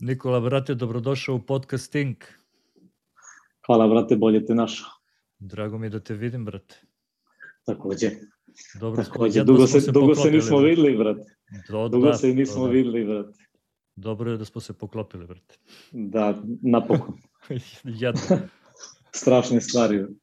[0.00, 2.24] Nikola, brate, dobrodošao u podcast Tink.
[3.66, 4.88] Hvala, brate, bolje te našao.
[5.38, 6.82] Drago mi je da te vidim, brate.
[7.66, 8.10] Takođe.
[8.80, 11.36] Dobro, Takođe, dugo se, se dugo se nismo videli, brate.
[11.68, 12.72] Do, dugo da, se nismo da.
[12.72, 13.38] videli, brate.
[13.96, 15.58] Dobro je da smo se poklopili, brate.
[15.92, 17.18] Da, napokon.
[18.00, 18.20] Jadno.
[19.12, 19.98] Strašne stvari.
[19.98, 20.14] Brate.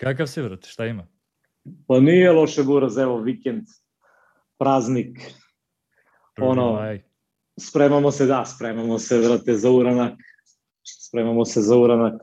[0.00, 1.06] Kakav si, brate, šta ima?
[1.86, 3.66] Pa nije loše buraz, evo, vikend,
[4.58, 5.18] praznik,
[6.34, 7.02] Prvi ono, maj.
[7.60, 10.18] Spremamo se, da, spremamo se, vrate, za uranak,
[10.82, 12.22] spremamo se za uranak,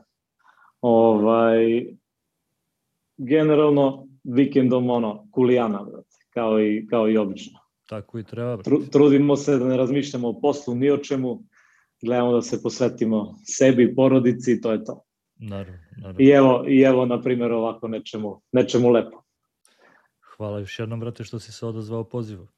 [0.80, 1.86] ovaj,
[3.16, 7.60] generalno, vikendom, ono, kulijana, vrate, kao i, kao i obično.
[7.88, 8.70] Tako i treba, brate.
[8.70, 11.42] Tru, trudimo se da ne razmišljamo o poslu, ni o čemu,
[12.02, 15.02] gledamo da se posvetimo sebi, porodici to je to.
[15.36, 16.20] Naravno, naravno.
[16.20, 19.22] I evo, i evo na primjer, ovako nečemu, nečemu lepo.
[20.36, 22.48] Hvala još jednom, brate, što si se odazvao pozivu.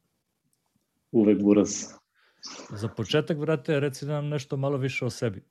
[1.13, 1.85] Uvek buraz.
[2.71, 5.43] Za početak, brate, reci nam nešto malo više o sebi.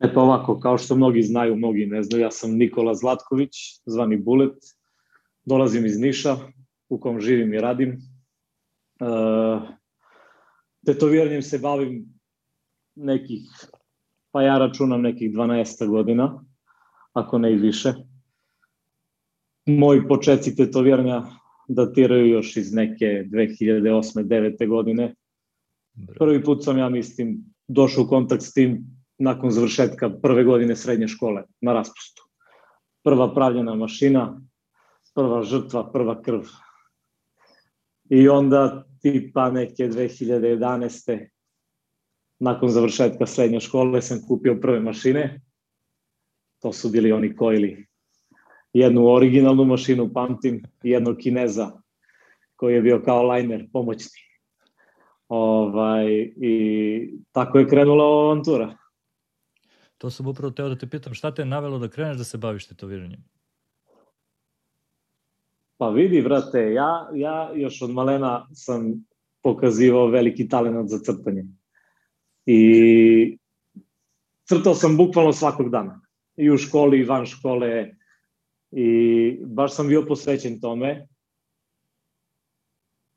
[0.00, 4.56] Eto ovako, kao što mnogi znaju, mnogi ne znaju, ja sam Nikola Zlatković, zvani Bulet,
[5.44, 6.36] dolazim iz Niša,
[6.88, 7.90] u kom živim i radim.
[9.00, 9.06] E,
[10.86, 12.20] tetoviranjem se bavim
[12.94, 13.40] nekih,
[14.30, 16.44] pa ja računam nekih 12 godina,
[17.12, 17.94] ako ne i više.
[19.66, 21.22] Moji početci tetoviranja
[21.68, 24.24] datiraju još iz neke 2008.
[24.24, 24.68] 9.
[24.68, 25.14] godine.
[26.18, 28.84] Prvi put sam, ja mislim, došao u kontakt s tim
[29.18, 32.22] nakon završetka prve godine srednje škole na raspustu.
[33.02, 34.40] Prva pravljena mašina,
[35.14, 36.40] prva žrtva, prva krv.
[38.10, 41.28] I onda tipa neke 2011.
[42.38, 45.40] nakon završetka srednje škole sam kupio prve mašine.
[46.62, 47.86] To su bili oni kojili
[48.78, 51.70] jednu originalnu mašinu, pamtim, jednog kineza
[52.56, 54.20] koji je bio kao lajner, pomoćni.
[55.28, 56.54] Ovaj, I
[57.32, 58.76] tako je krenula ova avantura.
[59.98, 62.38] To sam upravo teo da te pitam, šta te je navelo da kreneš da se
[62.38, 63.24] baviš tetoviranjem?
[65.76, 68.92] Pa vidi, vrate, ja, ja još od malena sam
[69.42, 71.44] pokazivao veliki talent za crtanje.
[72.46, 73.38] I
[74.48, 76.00] crtao sam bukvalno svakog dana.
[76.36, 77.96] I u školi, i van škole,
[78.78, 81.06] i baš sam bio posvećen tome.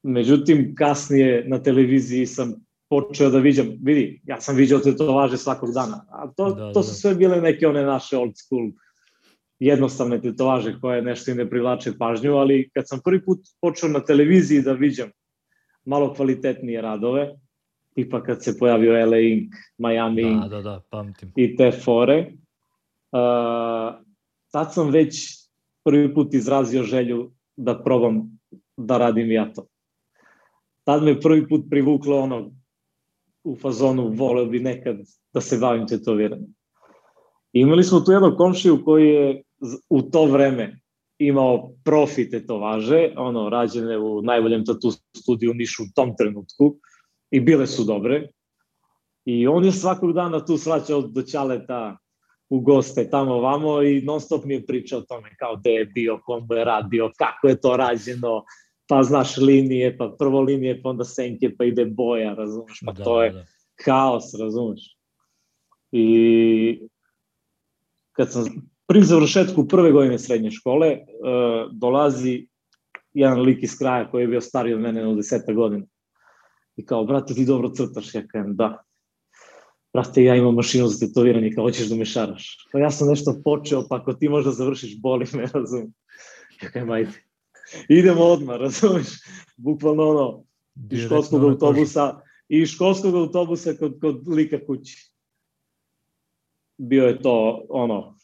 [0.03, 2.53] Međutim, kasnije na televiziji sam
[2.89, 6.89] počeo da viđam, vidi, ja sam viđao tetovaže svakog dana, a to, da, to su
[6.89, 6.93] da.
[6.93, 8.71] sve bile neke one naše old school
[9.59, 13.99] jednostavne tetovaže koje nešto i ne privlače pažnju, ali kad sam prvi put počeo na
[13.99, 15.09] televiziji da viđam
[15.85, 17.35] malo kvalitetnije radove,
[17.95, 21.31] tipa kad se pojavio LA Ink, Miami da, Ink da, da, pamtim.
[21.35, 22.31] i te fore,
[23.11, 24.03] uh,
[24.51, 25.38] tad sam već
[25.89, 28.39] prvi put izrazio želju da probam
[28.77, 29.65] da radim ja to.
[30.83, 32.51] Tad me prvi put privuklo ono
[33.43, 34.97] u fazonu voleo bi nekad
[35.33, 36.53] da se bavim tetoviranjem.
[37.53, 39.43] imali smo tu jednog komšiju koji je
[39.89, 40.79] u to vreme
[41.17, 46.75] imao profi tetovaže, ono, rađene u najboljem tatu studiju Nišu u tom trenutku
[47.31, 48.27] i bile su dobre.
[49.25, 51.97] I on je svakog dana tu svaćao do Ćaleta
[52.49, 55.85] u goste tamo vamo i non stop mi je pričao o tome kao gde je
[55.85, 58.43] bio, komu je radio, kako je to rađeno,
[58.87, 63.03] pa znaš linije, pa prvo linije, pa onda senke, pa ide boja, razumeš, pa da,
[63.03, 63.45] to je da.
[63.85, 64.97] haos, razumeš.
[65.91, 66.87] I
[68.11, 68.45] kad sam
[68.87, 72.47] pri završetku prve godine srednje škole, uh, dolazi
[73.13, 75.85] jedan lik iz kraja koji je bio stariji od mene na deseta godina.
[76.75, 78.83] I kao, brate, ti dobro crtaš, ja kajem, da
[79.93, 82.67] brate, ja imam mašinu za tetoviranje, kao hoćeš da me šaraš.
[82.71, 85.93] Pa ja sam nešto počeo, pa ako ti možda završiš, boli me, razumiješ.
[86.63, 87.11] Ja kajem, ajde.
[87.89, 89.07] Idemo odmah, razumiješ.
[89.57, 90.43] Bukvalno ono,
[90.91, 95.11] iz školskog autobusa, i školskog autobusa kod, kod lika kući.
[96.77, 98.17] Bio je to, ono,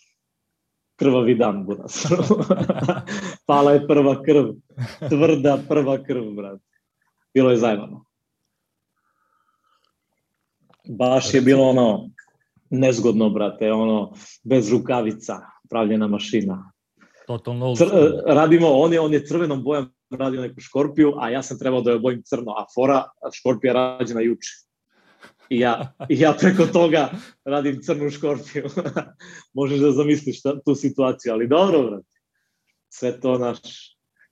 [0.95, 2.05] krvavi dan, buras.
[3.47, 4.45] Pala je prva krv,
[5.09, 6.63] tvrda prva krv, brate.
[7.33, 8.05] Bilo je zajmano
[10.87, 12.09] baš je bilo ono
[12.69, 15.39] nezgodno, brate, ono, bez rukavica,
[15.69, 16.71] pravljena mašina.
[17.27, 17.85] Totalno Cr,
[18.25, 21.91] radimo, on je, on je crvenom bojom radio neku škorpiju, a ja sam trebao da
[21.91, 23.03] je bojim crno, a fora
[23.33, 24.51] škorpija rađena juče.
[25.49, 27.09] I ja, I ja preko toga
[27.45, 28.65] radim crnu škorpiju.
[29.53, 32.19] Možeš da zamisliš ta, tu situaciju, ali dobro, brate.
[32.89, 33.59] Sve to naš,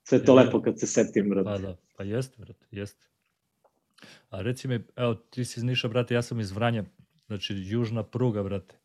[0.03, 1.49] sve to lepo kad se setim, brate.
[1.49, 3.12] Pa da, pa jeste, brate, jeste.
[4.29, 6.83] A reci mi, evo, ti si iz Niša, brate, ja sam iz Vranja,
[7.27, 8.79] znači južna pruga, brate.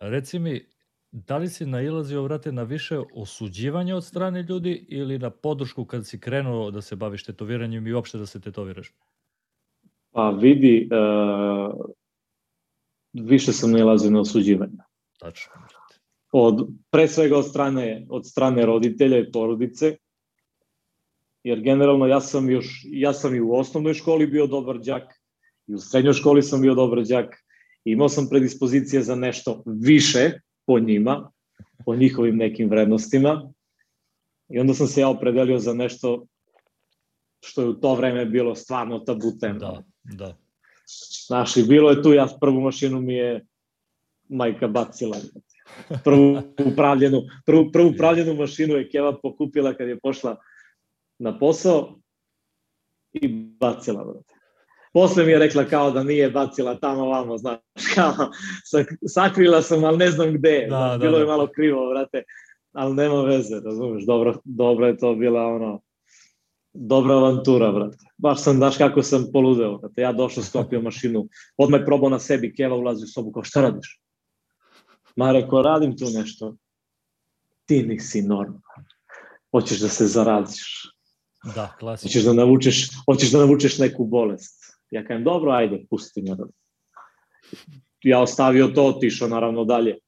[0.00, 0.66] A reci mi,
[1.10, 6.06] da li si nailazio, brate, na više osuđivanja od strane ljudi ili na podršku kad
[6.06, 8.92] si krenuo da se baviš tetoviranjem i uopšte da se tetoviraš?
[10.10, 11.84] Pa vidi, uh,
[13.12, 14.78] više sam nalazio na osuđivanje.
[15.18, 15.52] Tačno.
[16.32, 19.96] Od, pre svega od strane, od strane roditelja i porodice,
[21.44, 25.02] jer generalno ja sam još, ja sam i u osnovnoj školi bio dobar đak,
[25.66, 27.36] i u srednjoj školi sam bio dobar đak,
[27.84, 30.30] imao sam predispozicije za nešto više
[30.66, 31.30] po njima,
[31.84, 33.52] po njihovim nekim vrednostima,
[34.48, 36.26] i onda sam se ja opredelio za nešto
[37.44, 39.58] što je u to vreme bilo stvarno tabu tema.
[39.58, 40.36] Da, da.
[41.26, 43.46] Znaš, i bilo je tu, ja prvu mašinu mi je
[44.28, 45.16] majka bacila.
[46.04, 50.36] Prvu upravljenu, prvu, prvu upravljenu mašinu je Keva pokupila kad je pošla
[51.24, 51.98] na posao
[53.12, 53.28] i
[53.60, 54.34] bacila, brate.
[54.92, 57.58] Posle mi je rekla kao da nije bacila tamo vamo, znaš,
[57.94, 58.30] kao,
[59.08, 61.18] sakrila sam, ali ne znam gde, da, da, bilo da.
[61.18, 62.22] je malo krivo, brate,
[62.72, 65.80] ali nema veze, razumeš, dobro, dobro je to bila ono,
[66.72, 67.96] dobra avantura, brate.
[68.16, 70.02] Baš sam, daš kako sam poludeo, brate.
[70.02, 73.62] Ja došao, sklopio mašinu, odmah je probao na sebi, Keva ulazi u sobu, kao šta
[73.62, 74.00] radiš?
[75.16, 76.56] Ma rekao, radim tu nešto.
[77.66, 78.62] Ti nisi normalan.
[79.50, 80.93] Hoćeš da se zaradiš.
[81.54, 82.08] Da, klasično.
[82.08, 84.76] Hoćeš da navučeš, hoćeš da navučeš neku bolest.
[84.90, 86.36] Ja kažem, dobro, ajde, pusti me.
[88.02, 89.98] Ja ostavio to, otišao naravno dalje.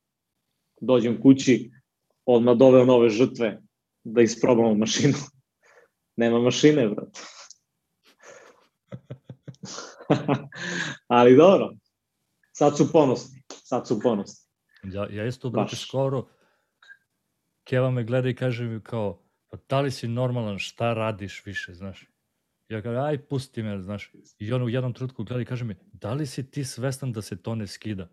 [0.81, 1.71] Dođem kući,
[2.27, 3.62] odmah doveo nove žrtve
[4.05, 5.15] da isprobamo mašinu.
[6.21, 7.21] Nema mašine, brate.
[11.09, 11.75] Ali dobro.
[12.53, 13.43] Sad su ponosni.
[13.49, 14.47] Sad su ponosni.
[14.82, 16.27] Ja, ja isto, brate, skoro
[17.67, 19.23] Keva me gleda i kaže mi kao,
[19.56, 22.05] pa da li si normalan, šta radiš više, znaš?
[22.69, 24.12] Ja kažem, aj, pusti me, znaš.
[24.38, 27.23] I on u jednom trutku gleda i kaže mi, da li si ti svestan da
[27.23, 28.08] se to ne skida?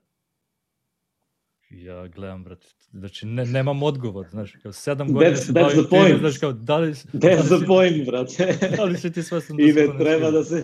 [1.70, 6.20] Ja gledam, brate, znači ne, nemam odgovor, znaš, kao sedam godina that's, se the point.
[6.20, 6.92] znaš, kao, da li...
[6.92, 8.58] That's da li the point, brate.
[8.78, 10.64] da li si ti svestan da I se ne treba da se,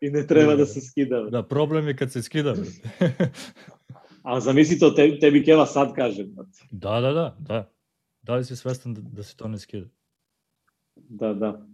[0.00, 1.22] I ne treba da, da se skida.
[1.22, 3.32] Da, problem je kad se skida, brate.
[4.22, 6.58] A zamisli to, te, tebi Keva sad kaže, brate.
[6.70, 7.72] Da, da, da, da.
[8.22, 9.86] Da li si svestan da, da se to ne skida?
[10.96, 11.66] Da, da.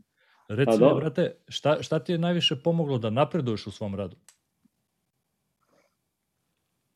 [0.48, 4.16] Reci mi, brate, šta, šta ti je najviše pomoglo da napreduješ u svom radu?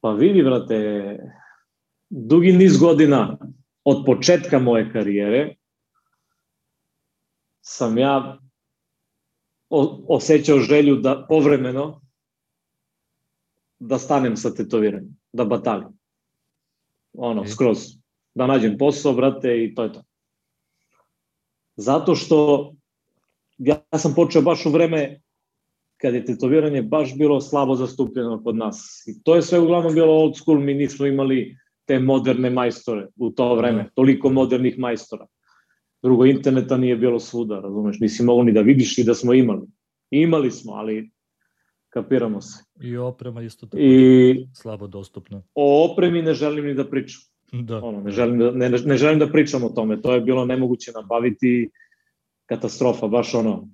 [0.01, 1.19] Pa vidi, brate,
[2.11, 3.39] dugi niz godina
[3.85, 5.55] od početka moje karijere
[7.61, 8.39] sam ja
[10.09, 12.03] osjećao želju da povremeno
[13.79, 15.89] da stanem sa tetoviranjem, da batalim.
[17.13, 17.79] Ono, skroz.
[18.35, 20.03] Da nađem posao, brate, i to je to.
[21.77, 22.71] Zato što
[23.59, 25.21] ja sam počeo baš u vreme
[25.97, 29.05] kad je tetoviranje baš bilo slabo zastupljeno kod nas.
[29.07, 33.31] I to je sve uglavnom bilo old school, mi nismo imali te moderne majstore u
[33.31, 33.91] to vreme, da.
[33.95, 35.27] toliko modernih majstora.
[36.03, 39.67] Drugo, interneta nije bilo svuda, razumeš, nisi mogao ni da vidiš i da smo imali.
[40.11, 41.11] Imali smo, ali
[41.89, 42.65] kapiramo se.
[42.83, 45.43] I oprema isto tako I, slabo dostupna.
[45.55, 47.21] O opremi ne želim ni da pričam.
[47.53, 47.85] Da.
[47.85, 50.93] Ono, ne, želim da, ne, ne želim da pričam o tome, to je bilo nemoguće
[50.93, 51.71] nabaviti
[52.47, 53.69] katastrofa, baš ono,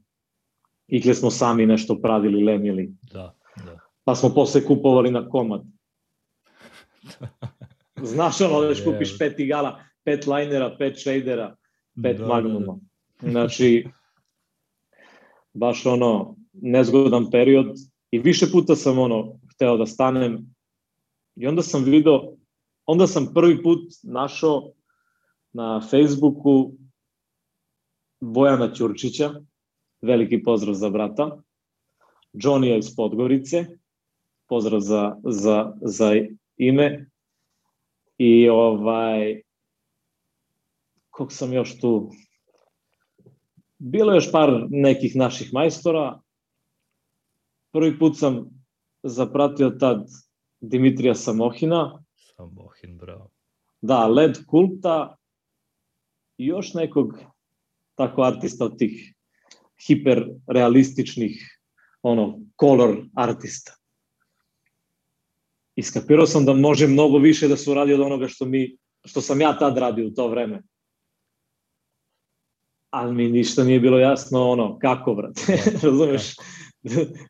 [0.89, 2.93] ikle smo sami nešto pravili, lemili.
[3.13, 3.35] Da,
[3.65, 3.79] da.
[4.05, 5.63] Pa smo posle kupovali na komad.
[8.03, 11.57] Znaš ono, da kupiš pet igala, pet linera, pet shadera,
[12.03, 12.79] pet da, magnuma.
[13.21, 13.31] Da, da.
[13.31, 13.87] Znači,
[15.55, 17.67] baš ono, nezgodan period
[18.11, 20.55] i više puta sam ono, hteo da stanem
[21.37, 22.36] i onda sam video,
[22.87, 24.73] onda sam prvi put našao
[25.53, 26.73] na Facebooku
[28.21, 29.35] Bojana Ćurčića,
[30.03, 31.43] veliki pozdrav za brata,
[32.33, 33.67] Johnny iz Podgorice,
[34.47, 36.13] pozdrav za, za, za
[36.57, 37.07] ime,
[38.19, 39.43] I ovaj,
[41.11, 42.11] kog sam još tu,
[43.79, 46.21] bilo je još par nekih naših majstora.
[47.73, 48.51] Prvi put sam
[49.03, 50.09] zapratio tad
[50.61, 52.05] Dimitrija Samohina.
[52.37, 53.31] Samohin, bravo.
[53.81, 55.17] Da, Led Kulta
[56.39, 57.19] i još nekog
[57.95, 59.15] tako artista od tih
[59.87, 61.61] hiperrealističnih
[62.03, 63.73] ono, color artista
[65.77, 69.41] iskapirao sam da može mnogo više da se uradi od onoga što, mi, što sam
[69.41, 70.63] ja tad radio u to vreme.
[72.91, 76.35] Ali mi ništa nije bilo jasno ono, kako, brate, razumeš?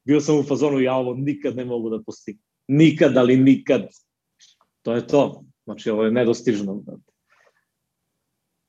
[0.05, 2.43] Bio sam u fazonu, ja ovo nikad ne mogu da postignem.
[2.69, 3.89] Nikad, ali nikad.
[4.87, 5.45] To je to.
[5.65, 6.83] Znači, ovo je nedostižno.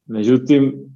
[0.06, 0.90] Međutim,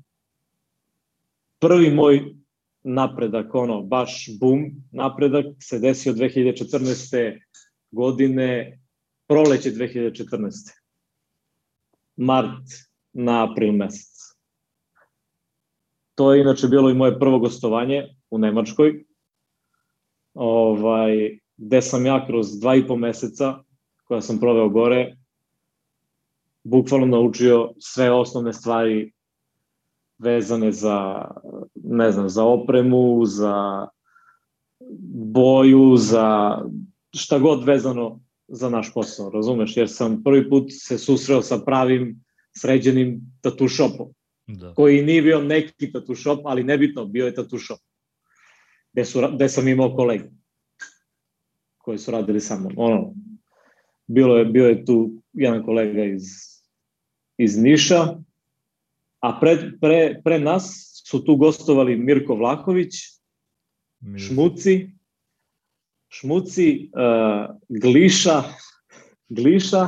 [1.59, 2.35] prvi moj
[2.83, 7.39] napredak, ono, baš bum, napredak se desio 2014
[7.91, 8.79] godine,
[9.27, 10.49] proleće 2014.
[12.15, 12.65] Mart
[13.13, 14.17] na april mesec.
[16.15, 19.05] To je inače bilo i moje prvo gostovanje u Nemačkoj.
[20.33, 23.63] ovaj, gde sam ja kroz dva i po meseca
[24.11, 25.15] koja sam proveo gore,
[26.63, 29.11] bukvalno naučio sve osnovne stvari
[30.17, 31.25] vezane za,
[31.75, 33.87] ne znam, za opremu, za
[35.33, 36.57] boju, za
[37.15, 39.77] šta god vezano za naš posao, razumeš?
[39.77, 42.23] Jer sam prvi put se susreo sa pravim
[42.57, 44.13] sređenim tatu shopom,
[44.47, 44.73] da.
[44.73, 47.79] koji nije bio neki tatu shop, ali nebitno, bio je tatu shop,
[48.93, 50.29] gde, su, gde sam imao kolege
[51.77, 52.73] koji su radili sa mnom.
[52.77, 53.13] Ono,
[54.11, 56.23] bilo je, bio je tu jedan kolega iz,
[57.37, 58.07] iz Niša,
[59.19, 62.93] a pre, pre, pre nas su tu gostovali Mirko Vlaković,
[63.99, 64.25] Mirko.
[64.25, 64.89] Šmuci,
[66.09, 68.43] Šmuci, uh, Gliša,
[69.29, 69.87] Gliša,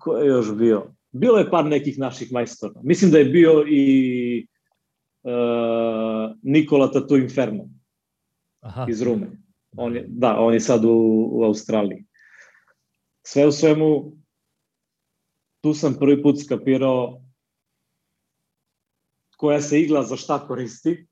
[0.00, 0.94] ko je još bio?
[1.12, 2.80] Bilo je par nekih naših majstora.
[2.82, 4.46] Mislim da je bio i
[5.22, 7.68] uh, Nikola Tatu Inferno
[8.60, 8.86] Aha.
[8.88, 9.26] iz Rume.
[9.76, 12.05] On je, da, on je sad u, u Australiji.
[13.26, 14.12] Sve u svemu,
[15.60, 17.22] tu sam prvi put skapirao
[19.36, 21.06] koja se igla za šta koristi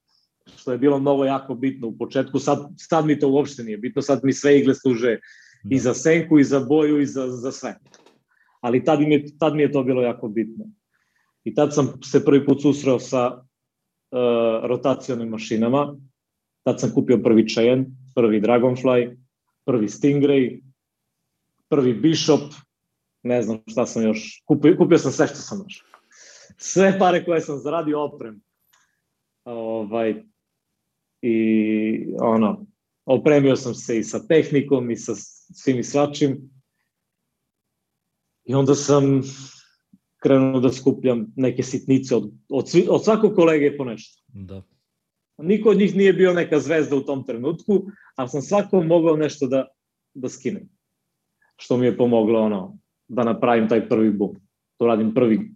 [0.57, 2.39] što je bilo mnogo jako bitno u početku.
[2.39, 5.19] Sad, sad mi to uopšte nije bitno, sad mi sve igle služe
[5.71, 7.75] i za senku, i za boju, i za, za sve.
[8.61, 10.65] Ali tad mi, je, tad mi je to bilo jako bitno.
[11.45, 15.97] I tad sam se prvi put susreo sa uh, rotacionim mašinama.
[16.63, 19.17] Tad sam kupio prvi Cheyenne, prvi Dragonfly,
[19.65, 20.61] prvi Stingray,
[21.75, 22.41] prvi Bishop,
[23.23, 25.85] ne znam šta sam još, kupio, kupio sam sve što sam još.
[26.59, 28.41] Sve pare koje sam zaradio oprem.
[29.45, 30.25] Ovaj,
[31.23, 31.35] i
[32.21, 32.67] ono,
[33.05, 35.15] opremio sam se i sa tehnikom i sa
[35.55, 36.51] svim i svačim.
[38.45, 39.23] I onda sam
[40.23, 44.23] krenuo da skupljam neke sitnice od, od, svi, od svakog kolege po nešto.
[44.29, 44.63] Da.
[45.39, 49.47] Niko od njih nije bio neka zvezda u tom trenutku, ali sam svakom mogao nešto
[49.47, 49.67] da,
[50.15, 50.74] da skinem.
[51.57, 54.37] Što mi je pomoglo ono, da napravim taj prvi bum.
[54.79, 55.51] Da uradim prvi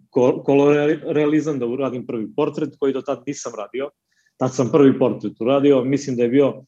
[0.44, 3.90] kolorealizam, da uradim prvi portret koji do tad nisam radio
[4.38, 6.64] Tad sam prvi portret uradio, mislim da je bio,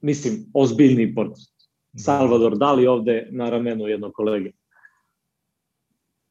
[0.00, 1.54] mislim, ozbiljni portret.
[1.96, 4.50] Salvador Dali ovde na ramenu jednog kolege.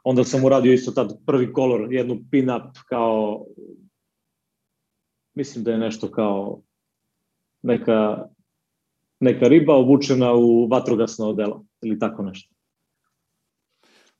[0.04, 3.46] Onda sam uradio isto tad prvi kolor, jednu pin-up kao,
[5.34, 6.62] mislim da je nešto kao
[7.62, 8.28] neka,
[9.20, 12.56] neka riba obučena u vatrogasno odelo ili tako nešto.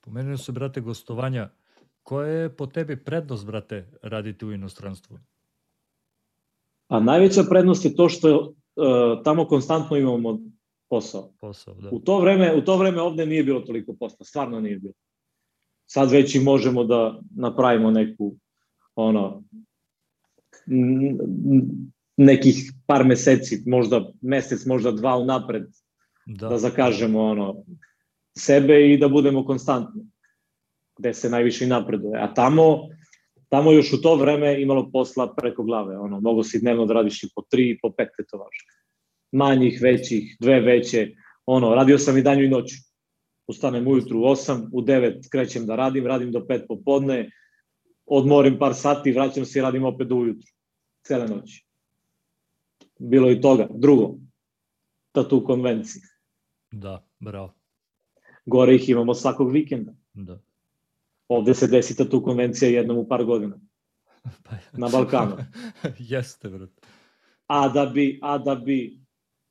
[0.00, 1.50] Pomenuo se, brate, gostovanja.
[2.02, 5.18] Koja je po tebi prednost, brate, raditi u inostranstvu?
[6.88, 10.38] A najveća prednost je to što uh, tamo konstantno imamo
[10.88, 11.32] posao.
[11.40, 11.88] Posao, da.
[11.92, 14.94] U to vreme, u to vreme ovde nije bilo toliko posla, stvarno nije bilo.
[15.86, 18.36] Sad već i možemo da napravimo neku
[18.94, 19.42] ono
[22.16, 25.66] nekih par meseci, možda mesec, možda dva unapred
[26.26, 27.64] da, da zakažemo ono
[28.38, 30.02] sebe i da budemo konstantni
[30.98, 32.20] gde se najviše i napreduje.
[32.20, 32.88] A tamo
[33.54, 37.22] tamo još u to vreme imalo posla preko glave, ono, mogo si dnevno da radiš
[37.22, 38.64] i po tri i po pet tetovaža.
[39.32, 41.10] Manjih, većih, dve veće,
[41.46, 42.74] ono, radio sam i danju i noću.
[43.46, 47.30] Ustanem ujutru u 8, u 9 krećem da radim, radim do 5 popodne,
[48.06, 50.50] odmorim par sati, vraćam se i radim opet do ujutru.
[51.06, 51.66] Cele noći.
[52.98, 53.68] Bilo i toga.
[53.70, 54.14] Drugo,
[55.12, 56.02] tatu konvencije.
[56.74, 57.54] Da, bravo.
[58.46, 59.94] Gore ih imamo svakog vikenda.
[60.12, 60.40] Da.
[61.28, 63.60] Ovde se desi ta tu konvencija jednom u par godina.
[64.44, 65.36] Pa, na Balkanu.
[65.98, 66.70] Jeste, brat.
[67.46, 68.98] A da bi, a da bi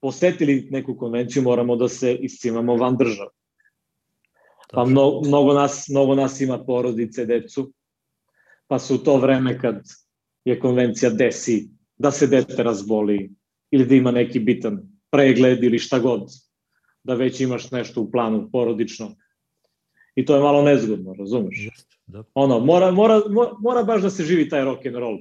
[0.02, 3.30] posetili neku konvenciju, moramo da se iscimamo van države.
[4.74, 7.72] Pa mnogo, mnogo, nas, mnogo nas ima porodice, decu,
[8.68, 9.84] pa su to vreme kad
[10.46, 13.32] je konvencija desi, da se dete razboli
[13.72, 16.30] ili da ima neki bitan pregled ili šta god,
[17.04, 19.16] da već imaš nešto u planu porodično,
[20.16, 21.70] I to je malo nezgodno, razumeš?
[22.06, 22.24] Da.
[22.34, 23.22] Ono, mora, mora,
[23.60, 25.18] mora baš da se živi taj rock and roll,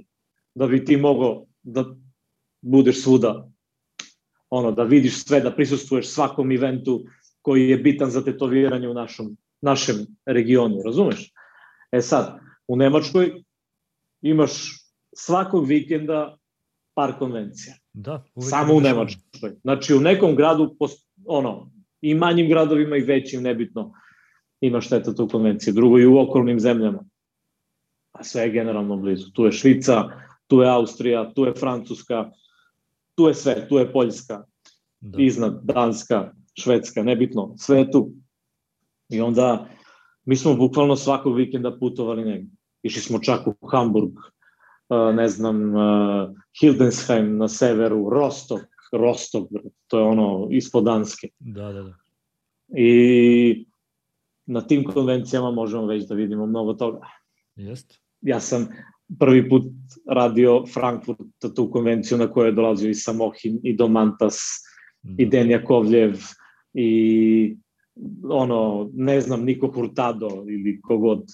[0.54, 1.84] da bi ti mogao da
[2.60, 3.48] budeš svuda,
[4.50, 7.04] ono, da vidiš sve, da prisustvuješ svakom eventu
[7.42, 11.32] koji je bitan za tetoviranje u našom, našem regionu, razumeš?
[11.92, 13.42] E sad, u Nemačkoj
[14.22, 14.52] imaš
[15.12, 16.38] svakog vikenda
[16.94, 17.74] par konvencija.
[17.92, 19.56] Da, Samo u Nemačkoj.
[19.62, 20.76] Znači u nekom gradu,
[21.26, 23.92] ono, i manjim gradovima i većim, nebitno,
[24.60, 25.72] ima šteta tu konvencije.
[25.72, 27.04] Drugo i u okolnim zemljama.
[28.12, 29.30] A sve je generalno blizu.
[29.32, 30.04] Tu je Švica,
[30.46, 32.30] tu je Austrija, tu je Francuska,
[33.14, 34.44] tu je sve, tu je Poljska,
[35.00, 35.22] da.
[35.22, 38.12] iznad Danska, Švedska, nebitno, sve je tu.
[39.08, 39.68] I onda
[40.24, 42.50] mi smo bukvalno svakog vikenda putovali negde.
[42.82, 44.12] Išli smo čak u Hamburg,
[45.14, 45.72] ne znam,
[46.60, 48.60] Hildensheim na severu, Rostok,
[48.92, 49.68] Brate.
[49.87, 51.28] to je ono ispod Danske.
[51.38, 51.94] Da, da, da.
[52.76, 53.66] I
[54.46, 57.00] na tim konvencijama možemo već da vidimo mnogo toga.
[57.56, 57.94] Jest.
[58.20, 58.68] Ja sam
[59.18, 59.64] prvi put
[60.08, 64.38] radio Frankfurt, tu konvenciju na kojoj je dolazio i Samohin, i Domantas,
[65.02, 65.22] da.
[65.22, 66.18] i Den Jakovljev,
[66.75, 67.56] i
[68.28, 71.25] ono, ne znam, Niko Hurtado ili kogod,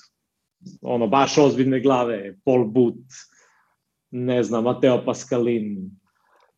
[0.83, 3.05] ono, baš ozbiljne glave, Paul But,
[4.11, 5.91] ne znam, Mateo Pascalin,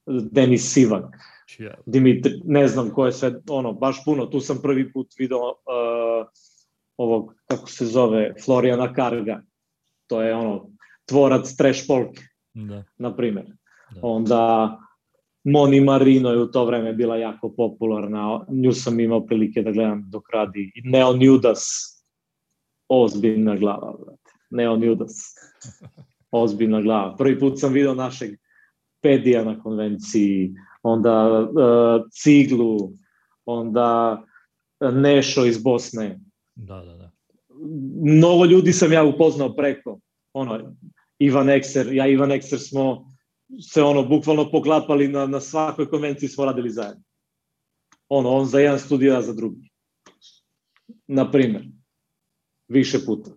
[0.07, 1.17] Denis Sivak,
[1.59, 1.75] yeah.
[1.87, 6.27] Dimitri, ne znam ko je sve, ono, baš puno, tu sam prvi put video uh,
[6.97, 9.43] ovog, kako se zove, Florijana Karga,
[10.07, 10.71] to je ono,
[11.07, 12.23] tvorac trash polke,
[12.55, 12.85] da.
[12.99, 13.47] na primer.
[13.95, 14.01] Da.
[14.03, 14.79] Onda
[15.45, 20.05] Moni Marino je u to vreme bila jako popularna, nju sam imao prilike da gledam
[20.11, 20.73] dok radi.
[20.85, 21.61] Neon Judas,
[22.89, 24.31] ozbiljna glava, brate.
[24.51, 25.13] Neon Judas,
[26.31, 27.17] ozbiljna glava.
[27.17, 28.31] Prvi put sam video našeg
[29.01, 32.93] Pedija na konvenciji, onda uh, Ciglu,
[33.45, 34.23] onda
[34.81, 36.21] Nešo iz Bosne.
[36.55, 37.11] Da, da, da.
[38.03, 40.01] Mnogo ljudi sam ja upoznao preko.
[40.33, 40.77] Ono,
[41.19, 43.11] Ivan Ekser, ja i Ivan Ekser smo
[43.61, 47.03] se ono bukvalno poklapali na, na svakoj konvenciji smo radili zajedno.
[48.09, 49.71] Ono, on za jedan studio, ja za drugi.
[51.07, 51.67] Na primer.
[52.69, 53.31] Više puta.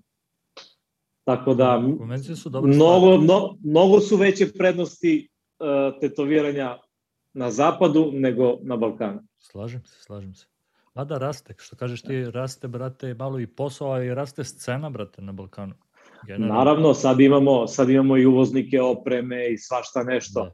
[1.23, 5.29] Tako da, konvencije su mnogo, no, mnogo su veće prednosti
[6.01, 6.77] tetoviranja
[7.33, 9.23] na zapadu nego na Balkanu.
[9.39, 10.45] Slažem se, slažem se.
[10.95, 15.31] Mada raste, što kažeš ti, raste, brate, malo i posao, i raste scena, brate, na
[15.31, 15.73] Balkanu.
[16.27, 16.55] Generalno.
[16.55, 20.43] Naravno, sad imamo, sad imamo i uvoznike opreme i svašta nešto.
[20.43, 20.53] Da.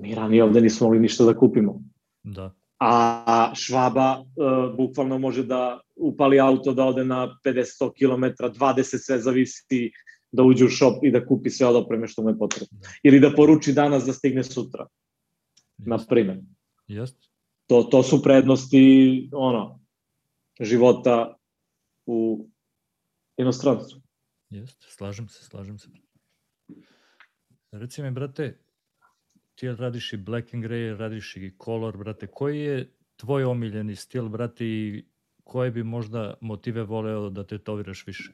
[0.00, 1.80] Mi ranije ovde nismo mogli ništa da kupimo.
[2.22, 2.54] Da.
[2.80, 9.18] A Švaba uh, bukvalno može da upali auto da ode na 50 km, 20 sve
[9.18, 9.90] zavisi
[10.32, 12.78] da uđe u shop i da kupi sve od opreme što mu je potrebno.
[13.02, 14.86] Ili da poruči danas da stigne sutra.
[15.78, 16.40] Na primer.
[16.88, 17.30] Jest.
[17.66, 19.80] To, to su prednosti ono,
[20.60, 21.36] života
[22.06, 22.48] u
[23.36, 24.00] inostranstvu.
[24.50, 25.88] Jeste, slažem se, slažem se.
[27.72, 28.58] Reci mi, brate,
[29.54, 34.28] ti radiš i black and grey, radiš i color, brate, koji je tvoj omiljeni stil,
[34.28, 35.04] brate, i
[35.44, 38.32] koje bi možda motive voleo da te toviraš više?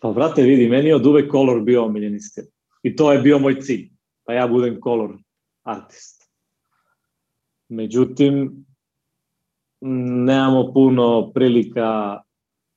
[0.00, 2.44] Pa, brate, vidi, meni je od uvek color bio omiljeni stil.
[2.82, 3.88] I to je bio moj cilj.
[4.24, 5.16] Pa ja budem color
[5.62, 6.30] artist.
[7.68, 8.64] Međutim,
[10.24, 12.20] nemamo puno prilika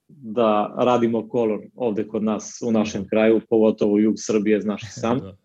[0.07, 5.19] da radimo kolor ovde kod nas u našem kraju, pogotovo jug Srbije, znaš i sam.
[5.23, 5.37] Da.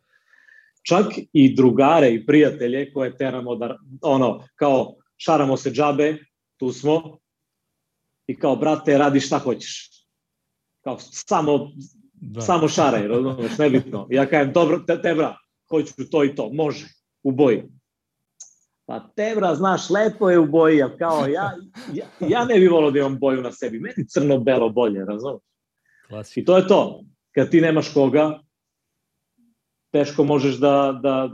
[0.89, 6.17] Čak i drugare i prijatelje koje teramo da, ono, kao šaramo se džabe,
[6.57, 7.19] tu smo,
[8.27, 9.91] i kao, brate, radi šta hoćeš.
[10.87, 11.71] Kao, samo,
[12.15, 12.41] da.
[12.41, 14.07] samo šaraj, razumeš, nebitno.
[14.11, 15.37] Ja kajem, dobro, te, te bra,
[15.69, 16.87] hoću to i to, može,
[17.23, 17.63] u boji.
[18.85, 21.57] Pa Tebra, znaš, lepo je u boji, a kao ja,
[21.93, 23.81] ja, ja ne bih volao da imam boju na sebi.
[23.81, 26.37] Meni crno-belo bolje, razumiješ?
[26.37, 27.01] I to je to.
[27.35, 28.41] Kad ti nemaš koga,
[29.91, 31.31] teško možeš da, da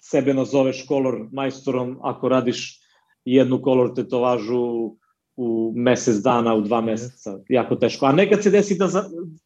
[0.00, 2.80] sebe nazoveš kolor majstorom ako radiš
[3.24, 4.96] jednu kolor tetovažu
[5.36, 7.38] u mesec dana, u dva meseca.
[7.48, 8.06] Jako teško.
[8.06, 8.88] A nekad se desi da,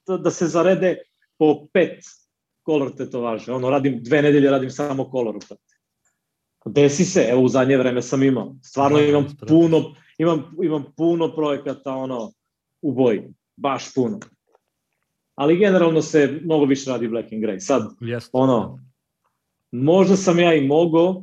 [0.06, 0.96] da, da se zarede
[1.38, 2.04] po pet
[2.62, 3.52] kolor tetovaže.
[3.52, 5.38] Ono, radim, dve nedelje radim samo kolor.
[6.64, 8.54] Desi se, evo u zadnje vreme sam imao.
[8.62, 12.32] Stvarno da, imam puno, imam, imam puno projekata ono,
[12.82, 13.22] u boji.
[13.56, 14.20] Baš puno.
[15.34, 17.60] Ali generalno se mnogo više radi black and grey.
[17.60, 18.28] Sad, yes.
[18.32, 18.78] ono,
[19.70, 21.22] možda sam ja i mogo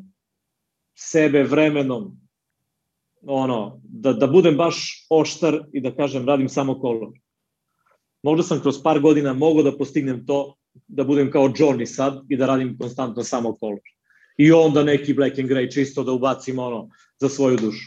[0.95, 2.26] sebe vremenom
[3.21, 7.09] ono, da, da budem baš oštar i da kažem radim samo kolor.
[8.23, 10.55] Možda sam kroz par godina mogao da postignem to,
[10.87, 13.79] da budem kao Johnny sad i da radim konstantno samo kolor
[14.37, 17.85] i onda neki black and grey čisto da ubacim ono za svoju dušu.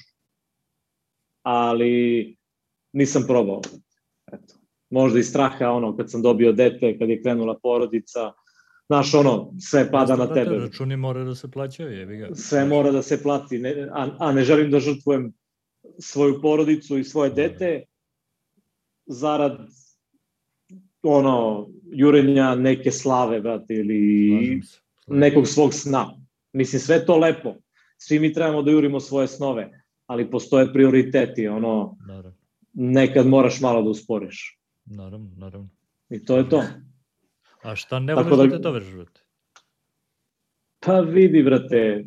[1.43, 2.37] Ali
[2.93, 3.61] nisam probao.
[4.33, 4.55] Eto.
[4.91, 8.33] Možda i straha ono kad sam dobio dete, kad je krenula porodica,
[8.91, 10.59] znaš ono, sve pada na tebe.
[10.59, 12.35] Računi mora da se plaćaju, jebi ga.
[12.35, 15.33] Sve mora da se plati, ne, a, a ne želim da žrtvujem
[15.99, 17.85] svoju porodicu i svoje dete
[19.07, 19.69] zarad
[21.03, 24.61] ono, jurenja neke slave, brate, ili
[25.07, 26.11] nekog svog sna.
[26.53, 27.55] Mislim, sve to lepo.
[27.97, 29.71] Svi mi trebamo da jurimo svoje snove,
[30.07, 32.39] ali postoje prioriteti, ono, naravno.
[32.73, 34.59] nekad moraš malo da usporiš.
[34.85, 35.69] Naravno, naravno.
[36.09, 36.63] I to je to.
[37.63, 39.21] A šta ne voliš da, da te to brate?
[40.81, 42.05] Pa vidi, brate,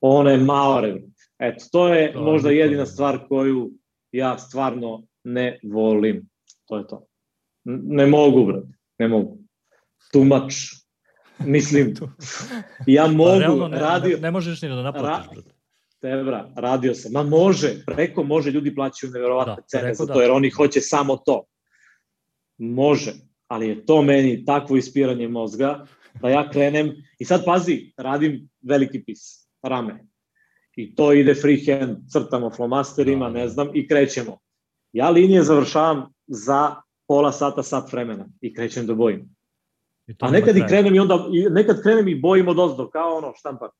[0.00, 1.02] one maore,
[1.38, 3.70] Eto, to je to možda je jedina stvar koju
[4.12, 6.28] ja stvarno ne volim.
[6.66, 7.06] To je to.
[7.64, 8.68] Ne mogu, brate,
[8.98, 9.38] ne mogu.
[10.14, 10.86] Much
[11.38, 11.94] Mislim,
[12.86, 14.16] ja Pa mogu, realno ne, radio...
[14.16, 15.50] ne, ne možeš ni da naplatiš, Ra- brate.
[16.00, 17.12] Tebra, radio sam.
[17.12, 20.12] Ma može, preko može, ljudi plaćaju neverovatne Da, cene za da.
[20.12, 21.44] to, jer oni hoće samo to.
[22.58, 23.12] Može,
[23.48, 25.86] ali je to meni takvo ispiranje mozga
[26.20, 30.06] da ja krenem i sad pazi, radim veliki pis, rame.
[30.76, 34.38] I to ide freehand, crtamo flomasterima, Da, ne znam, i krećemo.
[34.92, 36.74] Ja linije završavam za
[37.08, 39.36] pola sata, sat vremena i krećem da bojim.
[40.20, 43.32] A nekad i krenem i onda, i nekad krenem i bojim od ozdo, kao ono
[43.36, 43.72] štampač.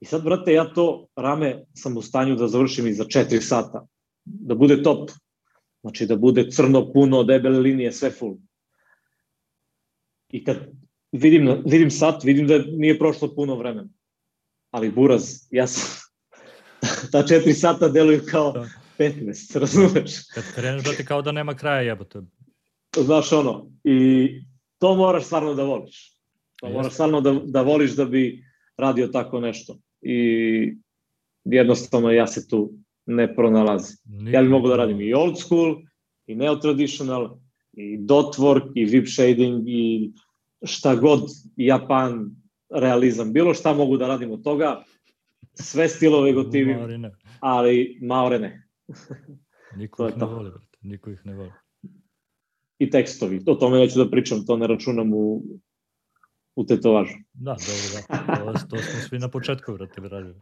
[0.00, 3.86] I sad, brate, ja to rame sam u stanju da završim i za 4 sata.
[4.24, 5.10] Da bude top.
[5.82, 8.36] Znači da bude crno, puno, debele linije, sve full.
[10.32, 10.56] I kad
[11.12, 13.88] vidim, vidim sat, vidim da nije prošlo puno vremena.
[14.70, 16.02] Ali buraz, ja sam...
[17.12, 18.68] ta 4 sata deluju kao Da.
[18.98, 20.26] 15, razumeš?
[20.34, 22.20] Kad kreneš, brate, kao da nema kraja jebote.
[22.96, 24.28] Znaš ono, i
[24.78, 26.12] to moraš stvarno da voliš.
[26.56, 26.76] To Jeste.
[26.76, 28.44] moraš stvarno da, da voliš da bi
[28.76, 29.78] radio tako nešto.
[30.00, 30.76] I
[31.44, 32.72] jednostavno ja se tu
[33.06, 33.96] ne pronalazim.
[34.32, 35.76] Ja bih mogu da radim i old school,
[36.26, 37.38] i neo-traditional,
[37.72, 40.12] i dot work, i vip shading, i
[40.64, 41.20] šta god,
[41.56, 42.30] Japan,
[42.70, 43.32] realizam.
[43.32, 44.82] Bilo šta mogu da radim od toga,
[45.54, 47.10] sve stilove gotivim, Marine,
[47.40, 48.68] ali maore ne.
[49.76, 50.78] Niko ih ne voli, brate.
[50.82, 51.52] Niko ih ne voli.
[52.78, 53.40] I tekstovi.
[53.46, 55.42] O tome neću da pričam, to ne računam u,
[56.56, 57.14] u tetovažu.
[57.32, 58.58] Da, dobro, da.
[58.58, 60.34] To, to smo svi na početku, brate, radili.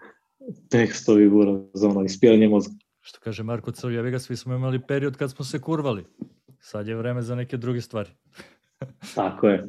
[0.68, 2.74] Tekstovi bura za ono ispiranje mozga.
[3.00, 6.05] Što kaže Marko Crvjeviga, svi smo imali period kad smo se kurvali.
[6.61, 8.11] Sad je vreme za neke druge stvari.
[9.14, 9.68] Tako je,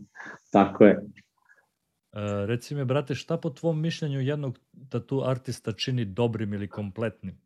[0.51, 0.91] tako je.
[0.91, 7.41] E, reci mi, brate, šta po tvom mišljenju jednog tatu artista čini dobrim ili kompletnim?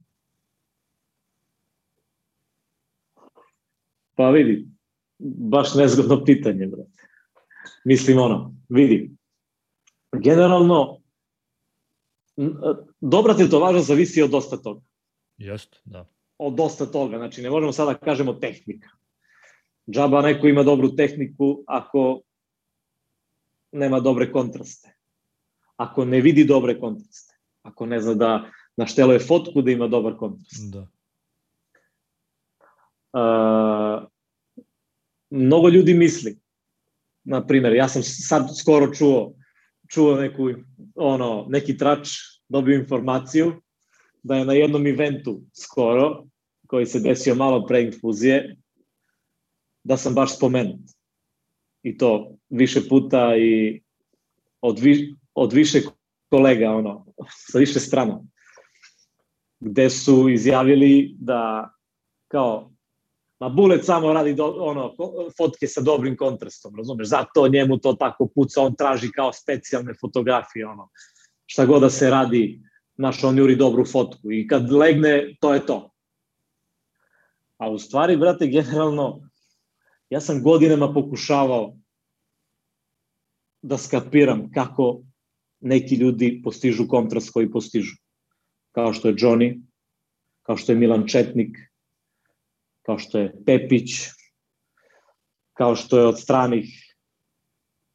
[4.16, 4.68] Pa vidi,
[5.20, 7.02] baš nezgodno pitanje, brate.
[7.84, 9.12] Mislim ono, vidi,
[10.12, 11.02] generalno,
[13.10, 14.82] dobra tetovaža zavisi od dosta toga.
[15.38, 16.08] Jest, da.
[16.38, 18.90] Od dosta toga, znači ne možemo sada da kažemo tehnika.
[19.92, 22.22] Džaba neko ima dobru tehniku ako
[23.72, 24.96] nema dobre kontraste.
[25.76, 27.38] Ako ne vidi dobre kontraste.
[27.62, 30.74] Ako ne zna da našteluje fotku da ima dobar kontrast.
[30.74, 30.88] Da.
[33.16, 34.08] Uh,
[35.30, 36.40] mnogo ljudi misli,
[37.24, 39.34] na primjer, ja sam sad skoro čuo,
[39.88, 40.50] čuo neku,
[40.96, 42.10] ono, neki trač,
[42.50, 43.62] dobio informaciju
[44.24, 46.26] da je na jednom eventu skoro,
[46.68, 48.58] koji se desio malo pre infuzije,
[49.84, 50.82] da sam baš spomenut.
[51.84, 53.82] I to više puta i
[54.62, 55.82] od, vi, od više
[56.30, 57.06] kolega, ono,
[57.52, 58.24] sa više strana,
[59.60, 61.70] gde su izjavili da
[62.28, 62.76] kao
[63.40, 64.94] Ma Bulet samo radi do, ono,
[65.38, 67.08] fotke sa dobrim kontrastom, razumeš?
[67.08, 70.90] Zato njemu to tako puca, on traži kao specijalne fotografije, ono.
[71.46, 72.62] Šta god da se radi,
[72.96, 75.92] znaš, on juri dobru fotku i kad legne, to je to.
[77.58, 79.30] A u stvari, brate, generalno,
[80.10, 81.78] ja sam godinama pokušavao
[83.62, 85.02] da skapiram kako
[85.60, 87.96] neki ljudi postižu kontrast koji postižu.
[88.72, 89.62] Kao što je Johnny,
[90.42, 91.58] kao što je Milan Četnik,
[92.82, 93.92] kao što je Pepić,
[95.54, 96.96] kao što je od stranih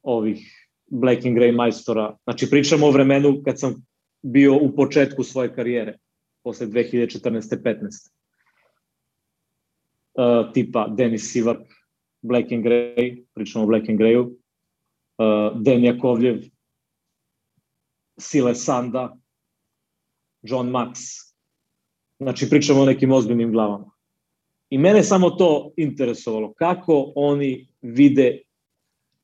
[0.01, 0.60] ovih
[0.91, 2.17] Black and Grey majstora.
[2.23, 3.85] Znači, pričamo o vremenu kad sam
[4.21, 5.97] bio u početku svoje karijere,
[6.43, 8.11] posle 2014-15.
[10.13, 11.59] Uh, tipa Denis Sivak,
[12.21, 16.41] Black and Grey, pričamo o Black and Greyu, uh, Den Jakovljev,
[18.17, 19.17] Sile Sanda,
[20.41, 20.99] John Max.
[22.19, 23.91] Znači, pričamo o nekim ozbiljnim glavama.
[24.69, 28.41] I mene samo to interesovalo, kako oni vide,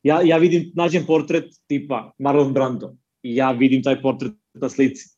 [0.03, 5.09] ja, ja vidim, nađem portret tipa Marlon Brando i ja vidim taj portret na slici.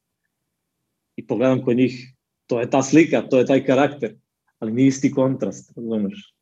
[1.15, 2.15] I pogledam kod njih,
[2.47, 4.15] to je ta slika, to je taj karakter,
[4.59, 6.33] ali nije isti kontrast, razumeš?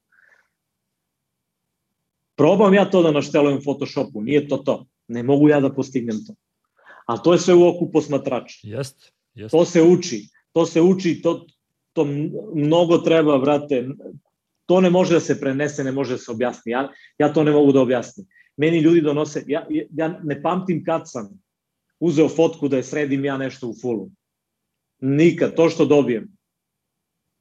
[2.36, 4.86] Probam ja to da naštelujem u Photoshopu, nije to to.
[5.08, 6.36] Ne mogu ja da postignem to.
[7.06, 8.60] Ali to je sve u oku posmatrača.
[8.64, 9.52] Jest, jest.
[9.52, 11.46] To se uči, to se uči, to,
[11.94, 12.06] to
[12.56, 13.88] mnogo treba, brate,
[14.68, 16.72] to ne može da se prenese, ne može da se objasni.
[16.72, 18.28] Ja, ja to ne mogu da objasnim.
[18.58, 21.30] Meni ljudi donose, ja, ja ne pamtim kad sam
[22.00, 24.10] uzeo fotku da je sredim ja nešto u fullu.
[25.00, 26.28] Nikad, to što dobijem.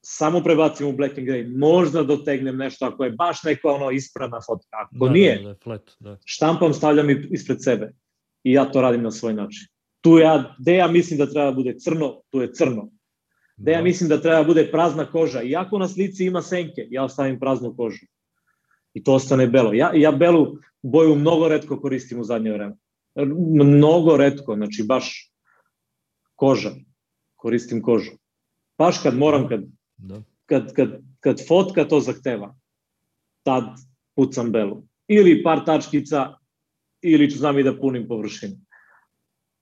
[0.05, 1.59] Samo prebacim u black and grey.
[1.59, 4.77] Možda dotegnem nešto ako je baš neka ono ispravna fotka.
[4.77, 6.19] Ako da, nije, Da, da, flat, da.
[6.25, 7.93] štampam, stavljam ispred sebe.
[8.45, 9.67] I ja to radim na svoj način.
[10.01, 12.91] Tu ja, gde ja mislim da treba da bude crno, tu je crno.
[13.57, 15.43] Da ja mislim da treba da bude prazna koža.
[15.43, 18.07] Iako na slici ima senke, ja ostavim praznu kožu.
[18.95, 19.73] I to ostane belo.
[19.73, 22.77] Ja, ja belu boju mnogo redko koristim u zadnje vreme.
[23.65, 25.33] Mnogo redko, znači baš
[26.35, 26.71] koža.
[27.37, 28.11] Koristim kožu.
[28.79, 29.65] Baš kad moram, kad,
[29.97, 30.23] da.
[30.47, 32.55] kad, kad, kad fotka to zahteva,
[33.43, 33.65] tad
[34.17, 34.83] pucam belu.
[35.09, 36.35] Ili par tačkica,
[37.03, 38.57] ili ću znam i da punim površinu.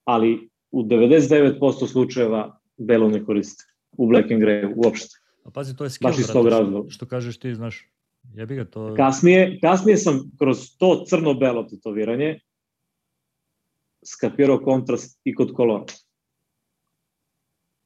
[0.04, 3.73] Ali u 99% slučajeva belo ne koriste.
[3.96, 5.20] U Black and Grey uopšte.
[5.44, 6.90] A pazi, to je skill, Baš iz tog razloga.
[6.90, 7.88] Što kažeš ti, znaš,
[8.34, 8.94] jebi ga to...
[8.96, 12.40] Kasnije, kasnije sam kroz to crno-belo tetoviranje
[14.04, 15.84] skapirao kontrast i kod kolora.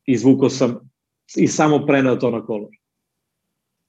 [0.06, 0.90] Izvukao sam
[1.36, 2.70] i samo preneo to na kolor.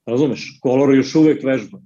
[0.05, 0.59] Razumeš?
[0.61, 1.79] Kolor još uvek vežba.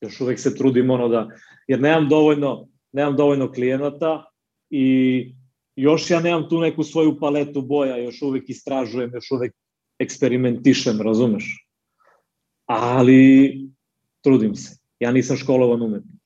[0.00, 1.28] Još uvek se trudim ono da,
[1.66, 4.24] jer nemam dovoljno, nemam dovoljno klijenata
[4.70, 5.34] i
[5.78, 9.54] još ja nemam tu neku svoju paletu boja, još uvek istražujem, još uvek
[9.98, 11.66] eksperimentišem, razumeš?
[12.66, 13.54] Ali
[14.24, 14.78] trudim se.
[15.00, 16.20] Ja nisam školovan umetnik.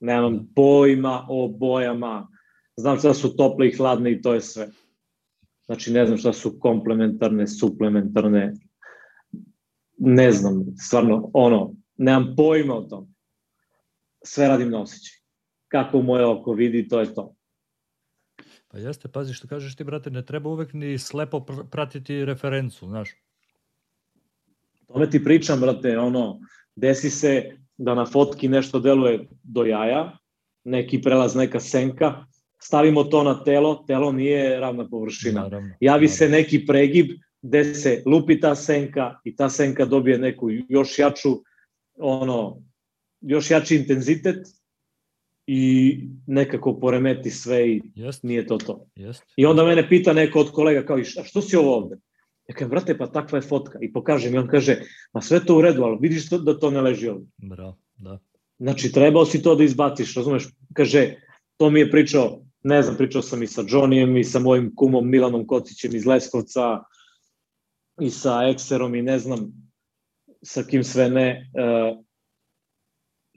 [0.00, 2.28] Nemam pojma o bojama.
[2.76, 4.68] Znam šta su tople i hladne i to je sve.
[5.66, 8.54] Znači ne znam šta su komplementarne, suplementarne.
[9.98, 13.14] Ne znam, stvarno, ono, nemam pojma o tom.
[14.24, 15.18] Sve radim na osjećaj.
[15.68, 17.37] Kako moje oko vidi, to je to.
[18.68, 23.10] Pa jeste, pazi što kažeš ti, brate, ne treba uvek ni slepo pratiti referencu, znaš.
[24.86, 26.40] Tome ti pričam, brate, ono,
[26.76, 30.18] desi se da na fotki nešto deluje do jaja,
[30.64, 32.26] neki prelaz, neka senka,
[32.62, 35.40] stavimo to na telo, telo nije ravna površina.
[35.40, 36.08] Naravno, Javi naravno.
[36.08, 37.06] se neki pregib
[37.42, 41.42] gde se lupi ta senka i ta senka dobije neku još jaču,
[41.98, 42.62] ono,
[43.20, 44.46] još jači intenzitet
[45.50, 48.22] i nekako poremeti sve i Jest.
[48.22, 48.86] nije to to.
[48.96, 49.24] Jest.
[49.36, 51.96] I onda mene pita neko od kolega kao, a što si ovo ovde?
[52.48, 53.78] Ja kažem, brate, pa takva je fotka.
[53.82, 54.76] I pokažem i on kaže,
[55.12, 57.26] ma sve to u redu, ali vidiš to, da to ne leži ovde.
[57.36, 58.18] Bravo, da.
[58.58, 60.48] Znači, trebao si to da izbaciš, razumeš?
[60.72, 61.14] Kaže,
[61.56, 65.08] to mi je pričao, ne znam, pričao sam i sa Johnnyem i sa mojim kumom
[65.08, 66.82] Milanom Kocićem iz Leskovca
[68.00, 69.52] i sa Ekserom i ne znam
[70.42, 71.50] sa kim sve ne.
[71.56, 72.04] Uh,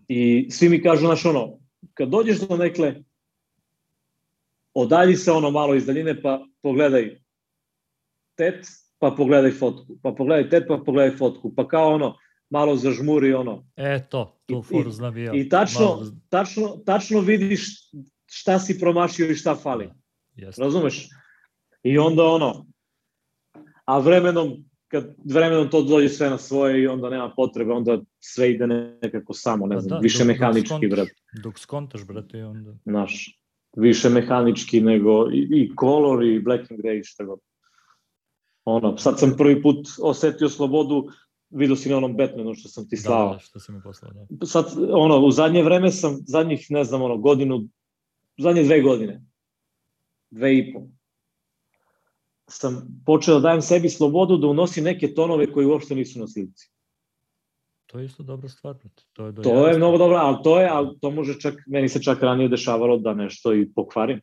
[0.07, 1.60] I svi mi kažu, znaš, ono,
[1.93, 3.03] kad dođeš do nekle,
[4.73, 7.21] odalji se ono malo iz daljine, pa pogledaj
[8.35, 8.67] tet,
[8.99, 12.17] pa pogledaj fotku, pa pogledaj tet, pa pogledaj fotku, pa kao ono,
[12.49, 13.65] malo zažmuri ono.
[13.75, 15.33] E to, tu foru znam i ja.
[15.35, 16.11] I tačno, malo...
[16.29, 17.89] tačno, tačno vidiš
[18.25, 19.89] šta si promašio i šta fali.
[20.35, 20.61] Jeste.
[20.61, 21.09] Razumeš?
[21.83, 22.65] I onda ono,
[23.85, 28.51] a vremenom, kad vremenom to dođe sve na svoje i onda nema potrebe, onda sve
[28.51, 31.13] ide nekako samo, ne pa znam, da, više dok, mehanički, dok brate.
[31.43, 32.73] Dok skontaš, brate, onda...
[32.85, 33.39] Naš,
[33.77, 37.39] više mehanički nego i, i color i black and gray, šta god.
[38.65, 41.07] Ono, sad sam prvi put osetio slobodu,
[41.49, 43.27] vidio si na onom Batmanu što sam ti da, slao.
[43.27, 44.45] Da, da, što si mi poslao, da.
[44.45, 47.67] Sad, ono, u zadnje vreme sam, zadnjih, ne znam, ono, godinu,
[48.37, 49.23] zadnje dve godine,
[50.29, 50.87] dve i po,
[52.51, 56.71] sam počeo da dajem sebi slobodu da unosim neke tonove koji uopšte nisu na slici.
[57.85, 58.75] To je isto dobra stvar.
[59.13, 62.03] To je, to je mnogo dobro, ali to je, ali to može čak, meni se
[62.03, 64.21] čak ranije dešavalo da nešto i pokvarim.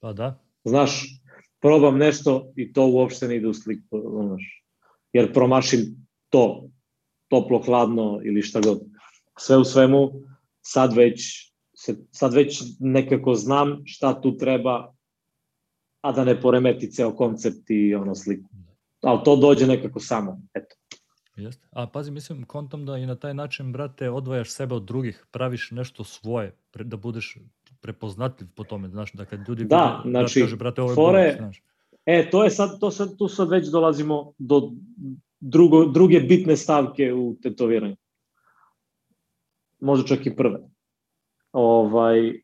[0.00, 0.38] Pa da.
[0.64, 1.20] Znaš,
[1.60, 4.62] probam nešto i to uopšte ne ide u sliku, znaš.
[5.12, 6.68] Jer promašim to,
[7.28, 8.80] toplo, hladno ili šta god.
[9.38, 10.12] Sve u svemu,
[10.62, 11.52] sad već,
[12.10, 14.95] sad već nekako znam šta tu treba,
[16.06, 18.48] a da ne poremeti ceo koncept i ono sliku.
[19.02, 20.76] Ali to dođe nekako samo, eto.
[21.36, 21.66] Jeste.
[21.70, 25.70] A pazi, mislim, kontom da i na taj način, brate, odvajaš sebe od drugih, praviš
[25.70, 27.38] nešto svoje, pre, da budeš
[27.80, 31.22] prepoznatljiv po tome, znaš, da kad ljudi da, vide, znači, kaže, brate, ovo je fore,
[31.22, 31.62] bolje, znaš.
[32.06, 34.72] E, to je sad, to sad, tu sad već dolazimo do
[35.40, 37.96] drugo, druge bitne stavke u tetoviranju.
[39.80, 40.60] Možda čak i prve.
[41.52, 42.40] Ovaj,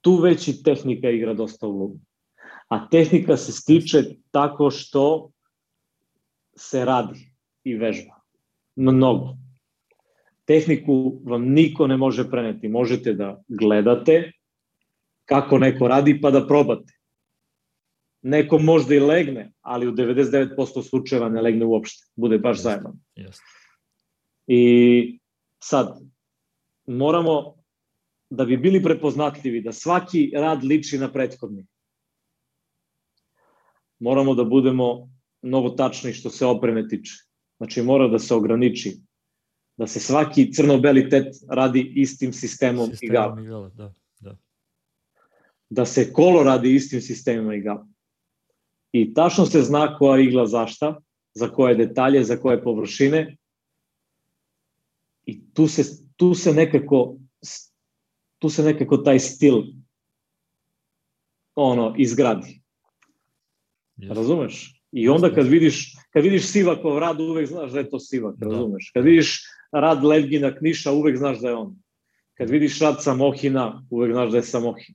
[0.00, 1.98] tu već i tehnika igra dosta ulogu.
[2.68, 5.30] A tehnika se stiče tako što
[6.56, 7.32] se radi
[7.64, 8.14] i vežba.
[8.76, 9.36] Mnogo.
[10.44, 12.68] Tehniku vam niko ne može preneti.
[12.68, 14.32] Možete da gledate
[15.24, 16.92] kako neko radi pa da probate.
[18.22, 22.06] Neko možda i legne, ali u 99% slučajeva ne legne uopšte.
[22.16, 22.94] Bude baš zajedno.
[23.16, 23.40] Yes.
[24.46, 25.18] I
[25.62, 25.98] sad,
[26.86, 27.54] moramo
[28.30, 31.66] da bi bili prepoznatljivi, da svaki rad liči na prethodni.
[33.98, 35.10] Moramo da budemo
[35.42, 37.12] mnogo tačni što se opreme tiče.
[37.56, 38.96] Znači mora da se ograniči
[39.76, 43.42] da se svaki crno-beli tet radi istim sistemom, sistemom igala.
[43.42, 43.68] igala.
[43.68, 44.36] Da, da.
[45.68, 47.86] da se kolo radi istim sistemom igala.
[48.92, 51.00] I tačno se zna koja igla za šta,
[51.34, 53.36] za koje detalje, za koje površine
[55.26, 55.82] I tu se,
[56.16, 57.16] tu se nekako
[58.38, 59.62] tu se nekako taj stil
[61.54, 62.62] ono izgradi.
[63.96, 64.14] Yes.
[64.14, 64.82] Razumeš?
[64.92, 68.46] I onda kad vidiš, kad vidiš Sivakov rad, uvek znaš da je to Sivak, da.
[68.46, 68.90] razumeš?
[68.94, 71.76] Kad vidiš rad Levgina Kniša, uvek znaš da je on.
[72.34, 74.94] Kad vidiš rad Samohina, uvek znaš da je Samohin.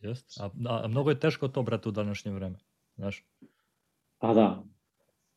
[0.00, 0.40] Jest.
[0.40, 2.58] A, a mnogo je teško to, brate, u današnje vreme.
[2.96, 3.24] Znaš?
[4.18, 4.62] Pa da.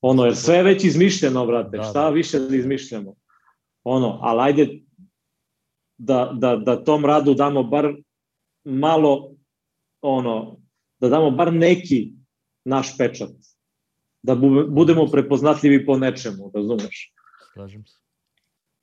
[0.01, 1.77] Ono, jer sve je već izmišljeno, brate.
[1.77, 2.09] Da, Šta da.
[2.09, 3.15] više da izmišljamo?
[3.83, 4.79] Ono, ali ajde
[5.97, 7.95] da, da, da tom radu damo bar
[8.63, 9.35] malo,
[10.01, 10.57] ono,
[10.99, 12.13] da damo bar neki
[12.65, 13.29] naš pečat.
[14.23, 14.35] Da
[14.69, 17.13] budemo prepoznatljivi po nečemu, razumeš?
[17.53, 17.97] Slažem se.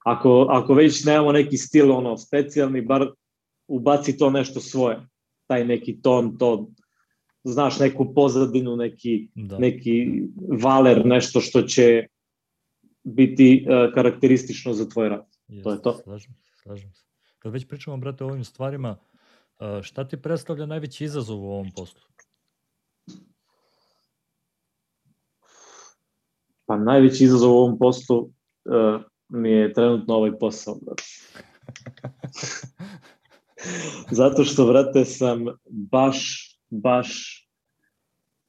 [0.05, 3.07] Ako, ako već nemamo neki stil, ono, specijalni, bar
[3.69, 5.01] ubaci to nešto svoje.
[5.47, 6.69] Taj neki ton, to,
[7.45, 9.59] znaš, neku pozadinu, neki, da.
[9.59, 10.23] neki
[10.63, 12.07] valer, nešto što će
[13.05, 15.27] biti uh, karakteristično za tvoj rad.
[15.49, 15.99] Jeste, to je to.
[16.03, 17.05] Slažem se, slažem se.
[17.39, 21.71] Kad već pričamo, brate, o ovim stvarima, uh, šta ti predstavlja najveći izazov u ovom
[21.77, 22.01] poslu?
[26.71, 28.31] Pa najveći izazov u ovom poslu uh,
[29.29, 31.03] mi je trenutno ovaj posao, brate.
[34.21, 37.41] Zato što, brate, sam baš, baš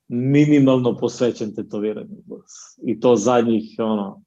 [0.08, 2.18] minimalno posvećen tetoviranju.
[2.84, 4.24] I to zadnjih, ono,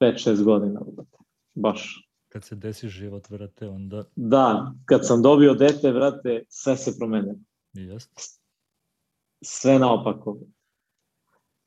[0.00, 1.18] 5-6 godina, brate.
[1.54, 2.08] Baš.
[2.28, 4.04] Kad se desi život, vrate, onda...
[4.16, 7.38] Da, kad sam dobio dete, vrate, sve se promenilo.
[7.72, 8.22] Jeste.
[9.42, 10.38] Sve naopako.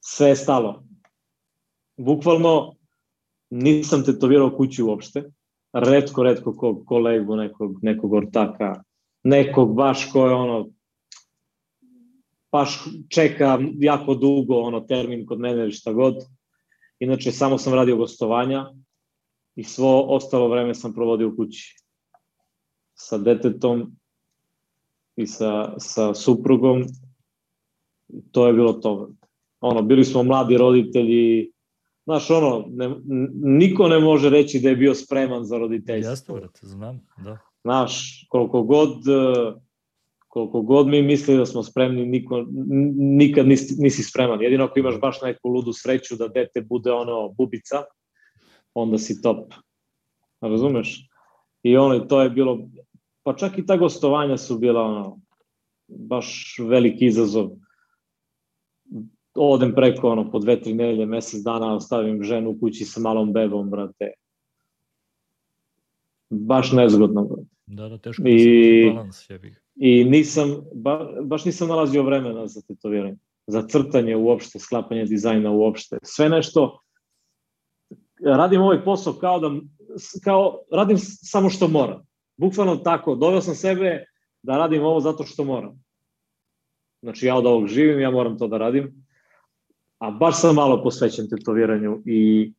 [0.10, 0.84] Sve je stalo.
[1.98, 2.76] Bukvalno
[3.50, 5.24] nisam tetovirao kući uopšte.
[5.74, 8.84] Redko, redko kog kolegu, nekog, nekog ortaka,
[9.24, 10.70] nekog baš ko je ono
[12.52, 16.16] baš čeka jako dugo ono termin kod mene ili šta god.
[17.00, 18.66] Inače, samo sam radio gostovanja
[19.56, 21.76] i svo ostalo vreme sam provodio u kući.
[22.94, 23.92] Sa detetom
[25.16, 26.84] i sa, sa suprugom.
[28.32, 29.10] To je bilo to.
[29.62, 31.52] Ono, bili smo mladi roditelji,
[32.06, 32.96] Znaš, ono, ne,
[33.44, 36.12] niko ne može reći da je bio spreman za roditeljstvo.
[36.12, 37.38] Jasno, brate, znam, da.
[37.64, 38.90] Znaš, koliko god
[40.38, 42.46] koliko god mi misli da smo spremni, niko,
[42.96, 44.42] nikad nisi, nisi spreman.
[44.42, 47.84] Jedino ako imaš baš neku ludu sreću da dete bude ono bubica,
[48.74, 49.54] onda si top.
[50.42, 51.10] Razumeš?
[51.64, 52.60] I ono, to je bilo,
[53.24, 55.20] pa čak i ta gostovanja su bila ono,
[55.88, 57.50] baš veliki izazov.
[59.38, 63.34] Odem preko ono, po dve, tri nelje, mesec dana, ostavim ženu u kući sa malom
[63.34, 64.12] bebom, brate.
[66.30, 67.58] Baš nezgodno, brate.
[67.66, 68.34] Da, da, teško I...
[68.34, 69.62] da se balans, jebih.
[69.76, 75.98] I nisam, ba, baš nisam nalazio vremena za tetoviranje, za crtanje uopšte, sklapanje dizajna uopšte.
[76.04, 76.80] Sve nešto,
[78.24, 79.52] radim ovaj posao kao da,
[80.24, 82.02] kao, radim samo što moram.
[82.38, 84.06] Bukvalno tako, doveo sam sebe
[84.44, 85.84] da radim ovo zato što moram.
[87.02, 89.07] Znači ja od ovog živim, ja moram to da radim.
[89.98, 92.54] A baš sam malo posvećen tetoviranju i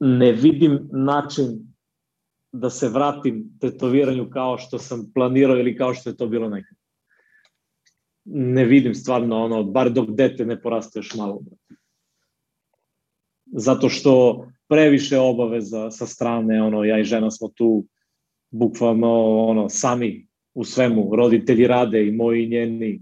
[0.00, 1.74] ne vidim način
[2.52, 6.78] da se vratim tetoviranju kao što sam planirao ili kao što je to bilo nekad.
[8.24, 11.40] Ne vidim stvarno ono, bar dok dete ne poraste još malo.
[13.46, 17.86] Zato što previše obaveza sa strane, ono, ja i žena smo tu
[18.50, 23.00] bukvalno ono, sami u svemu, roditelji rade i moji i njeni,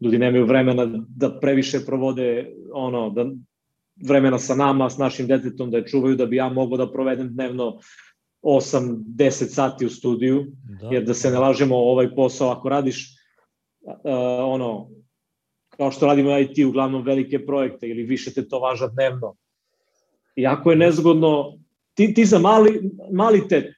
[0.00, 3.26] ljudi nemaju vremena da previše provode ono, da
[4.08, 7.28] vremena sa nama, s našim detetom, da je čuvaju, da bi ja mogao da provedem
[7.34, 7.78] dnevno
[8.42, 10.46] 8-10 sati u studiju,
[10.80, 10.88] da.
[10.88, 13.16] jer da se ne lažemo ovaj posao, ako radiš
[13.82, 13.94] uh,
[14.44, 14.88] ono,
[15.76, 19.36] kao što radimo IT, uglavnom velike projekte ili više te to važa dnevno.
[20.36, 21.58] Iako je nezgodno,
[21.94, 23.74] ti, ti za mali, mali tet,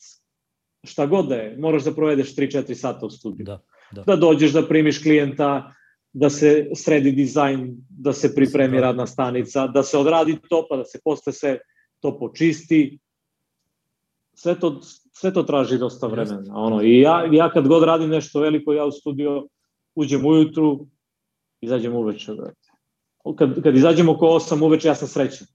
[0.84, 3.44] šta god da je, moraš da provedeš 3-4 sata u studiju.
[3.44, 3.60] Da,
[3.92, 4.02] da.
[4.02, 5.72] da dođeš da primiš klijenta,
[6.12, 8.82] da se sredi dizajn, da se pripremi da.
[8.82, 11.58] radna stanica, da se odradi to, pa da se posle sve
[12.00, 12.98] to počisti,
[14.34, 14.80] sve to,
[15.12, 16.54] sve to traži dosta vremena.
[16.54, 19.46] Ono, I ja, ja kad god radim nešto veliko, ja u studio
[19.94, 20.86] uđem ujutru,
[21.60, 22.32] izađem uveče.
[23.38, 25.46] Kad, kad izađem oko 8 uveče, ja sam srećan.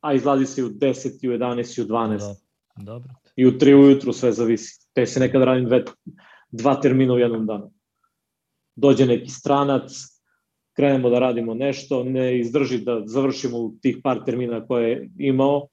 [0.00, 2.18] A izlazi se u 10, i u 11, i u 12.
[2.18, 2.34] Da,
[2.76, 3.10] dobro.
[3.36, 4.88] I u 3 ujutru sve zavisi.
[4.92, 5.84] Te se nekad radim dve,
[6.50, 7.72] dva termina u jednom danu.
[8.78, 9.90] Dođe neki stranac,
[10.76, 15.68] krenemo da radimo nešto, ne izdrži da završimo u tih par termina koje je imao,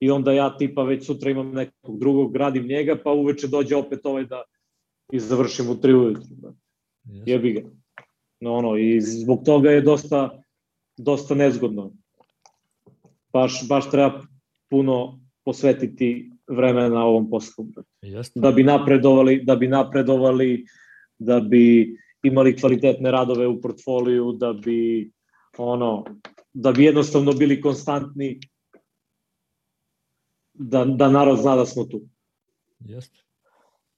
[0.00, 4.06] i onda ja tipa već sutra imam nekog drugog, gradim njega, pa uveče dođe opet
[4.06, 4.42] ovaj da
[5.12, 6.34] i završim u tri ujutru.
[6.42, 6.52] Da.
[7.06, 7.22] Yes.
[7.26, 7.60] Jebi ga.
[8.40, 10.42] No, ono, I zbog toga je dosta,
[10.96, 11.92] dosta nezgodno.
[13.32, 14.20] baš, baš treba
[14.70, 17.66] puno posvetiti vremena ovom poslu.
[18.02, 18.40] Jeste.
[18.40, 20.64] Da bi napredovali, da bi napredovali,
[21.18, 21.96] da bi
[22.26, 25.10] imali kvalitetne radove u portfoliju, da bi
[25.58, 26.04] ono,
[26.52, 28.40] da bi jednostavno bili konstantni,
[30.54, 32.00] da, da narod zna da smo tu.
[32.80, 33.18] Jeste.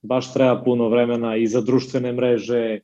[0.03, 2.81] Baš treba puno vremena i za društvene mreže,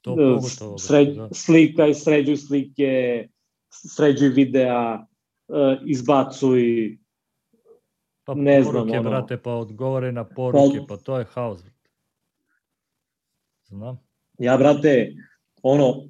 [0.00, 0.78] To pogotovo.
[0.78, 1.28] sred, da.
[1.32, 3.28] slika i sređuj slike,
[3.70, 5.06] sređuj videa,
[5.48, 6.98] e, izbacuj,
[8.24, 11.60] Pa ne znam, poruke, ono- brate, pa odgovore na poruke, Pa- pa to je haos.
[13.64, 14.05] Znam.
[14.38, 15.14] Ja, brate,
[15.62, 16.08] ono,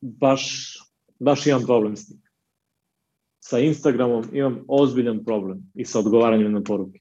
[0.00, 0.74] baš,
[1.18, 2.22] baš imam problem s tim.
[3.40, 6.98] Sa Instagramom imam ozbiljan problem i sa odgovaranjem na poruke.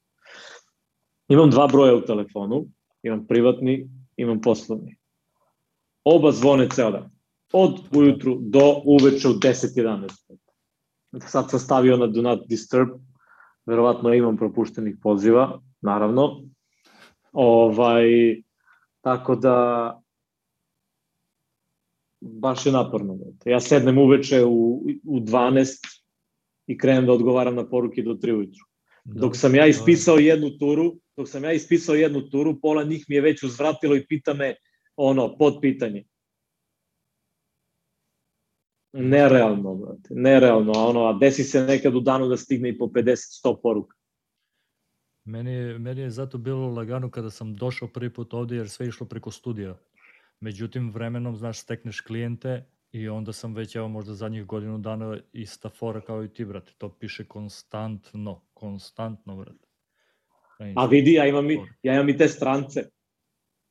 [1.28, 2.66] Imam dva broja u telefonu,
[3.04, 4.96] imam privatni, imam poslovni.
[6.04, 7.12] Oba zvone ceo dan.
[7.54, 10.10] Od ujutru do uveče u 10-11.
[11.20, 12.90] Sad sam stavio na Do Not Disturb,
[13.66, 16.42] verovatno imam propuštenih poziva, naravno.
[17.32, 18.06] Ovaj,
[19.02, 19.56] tako da,
[22.22, 23.18] baš je naporno.
[23.46, 26.00] Ja sednem uveče u, u 12
[26.68, 28.66] i krenem da odgovaram na poruke do 3 ujutru.
[29.04, 33.06] Da, Dok sam ja ispisao jednu turu, dok sam ja ispisao jednu turu, pola njih
[33.10, 34.56] mi je već uzvratilo i pita me
[34.96, 36.04] ono, pod pitanje.
[38.94, 42.86] Nerealno, brate, nerealno, a ono, a desi se nekad u danu da stigne i po
[42.86, 43.98] 50-100 poruka.
[45.26, 48.88] Meni je, meni je zato bilo lagano kada sam došao prvi put ovde jer sve
[48.88, 49.78] išlo preko studija.
[50.40, 55.70] Međutim, vremenom, znaš, stekneš klijente i onda sam već, evo, možda zadnjih godinu dana ista
[55.70, 56.72] fora kao i ti, brate.
[56.78, 59.68] To piše konstantno, konstantno, brate.
[60.60, 62.84] Na A vidi, ja imam, i, ja imam i te strance.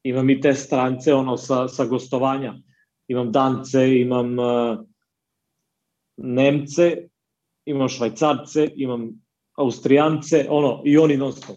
[0.03, 2.55] Imam i te strance ono, sa, sa gostovanja.
[3.09, 4.79] Imam Dance, imam uh,
[6.17, 6.97] Nemce,
[7.65, 9.11] imam Švajcarce, imam
[9.57, 11.57] Austrijance, ono, i oni non stop.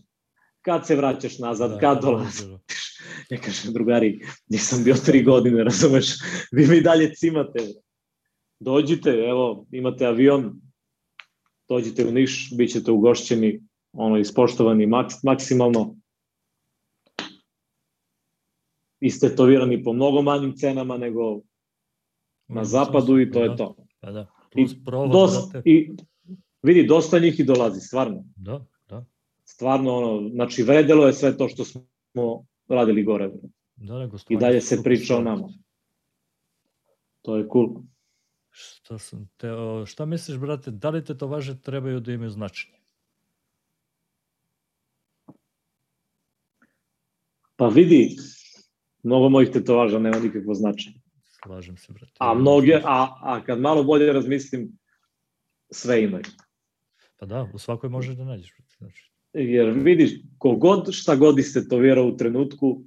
[0.62, 2.42] Kad se vraćaš nazad, Da, kad dolaziš?
[3.30, 6.06] Ja kažem, drugari, nisam bio tri godine, razumeš?
[6.52, 7.60] Vi mi dalje cimate.
[8.60, 10.62] Dođite, evo, imate avion,
[11.70, 13.62] dođite u Niš, bit ćete ugošćeni,
[13.94, 15.96] ono, ispoštovani maks, maksimalno.
[19.00, 21.42] Istetovirani po mnogo manjim cenama nego
[22.48, 23.76] na zapadu i to je to.
[24.00, 25.92] Pa da, plus provod, Dosta, i,
[26.62, 28.24] vidi, dosta njih i dolazi, stvarno.
[28.36, 29.06] Da, da.
[29.44, 33.32] Stvarno, ono, znači, vredelo je sve to što smo radili gore.
[33.76, 35.50] Da, da, I dalje se priča o nama.
[37.22, 37.82] To je cool.
[38.50, 39.48] Šta, sam te,
[39.86, 42.78] šta misliš, brate, da li te to važe trebaju da imaju značenje?
[47.56, 48.18] Pa vidi,
[49.04, 51.02] mnogo mojih tetovaža nema nikakvo značenje.
[51.44, 52.14] Slažem se, brate.
[52.18, 54.78] A mnoge, a, a kad malo bolje razmislim,
[55.72, 56.24] sve imaju.
[57.18, 58.54] Pa da, u svakoj možeš da nađeš.
[58.58, 62.84] brate, Znači, Jer vidiš, kogod šta god istetovirao u trenutku,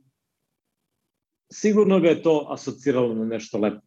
[1.53, 3.87] sigurno ga je to asociralo na nešto lepo.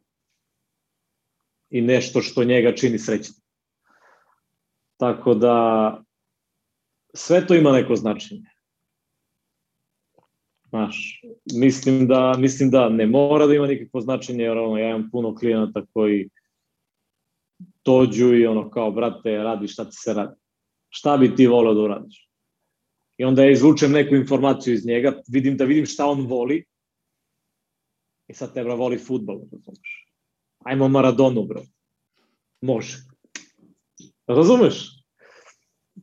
[1.70, 3.42] I nešto što njega čini srećnim.
[4.98, 6.04] Tako da,
[7.14, 8.50] sve to ima neko značenje.
[10.70, 11.22] Znaš,
[11.54, 15.36] mislim da, mislim da ne mora da ima nikakvo značenje, jer ono, ja imam puno
[15.36, 16.30] klijenata koji
[17.86, 20.36] dođu i ono kao, brate, radi šta ti se radi.
[20.90, 22.27] Šta bi ti volio da uradiš?
[23.18, 26.66] I onda ja izvučem neku informaciju iz njega, vidim da vidim šta on voli.
[28.28, 30.08] I sad te, voli futbol, razumeš?
[30.60, 31.62] Ajmo Maradonu, bro.
[32.62, 32.98] Može.
[34.28, 35.04] Razumeš?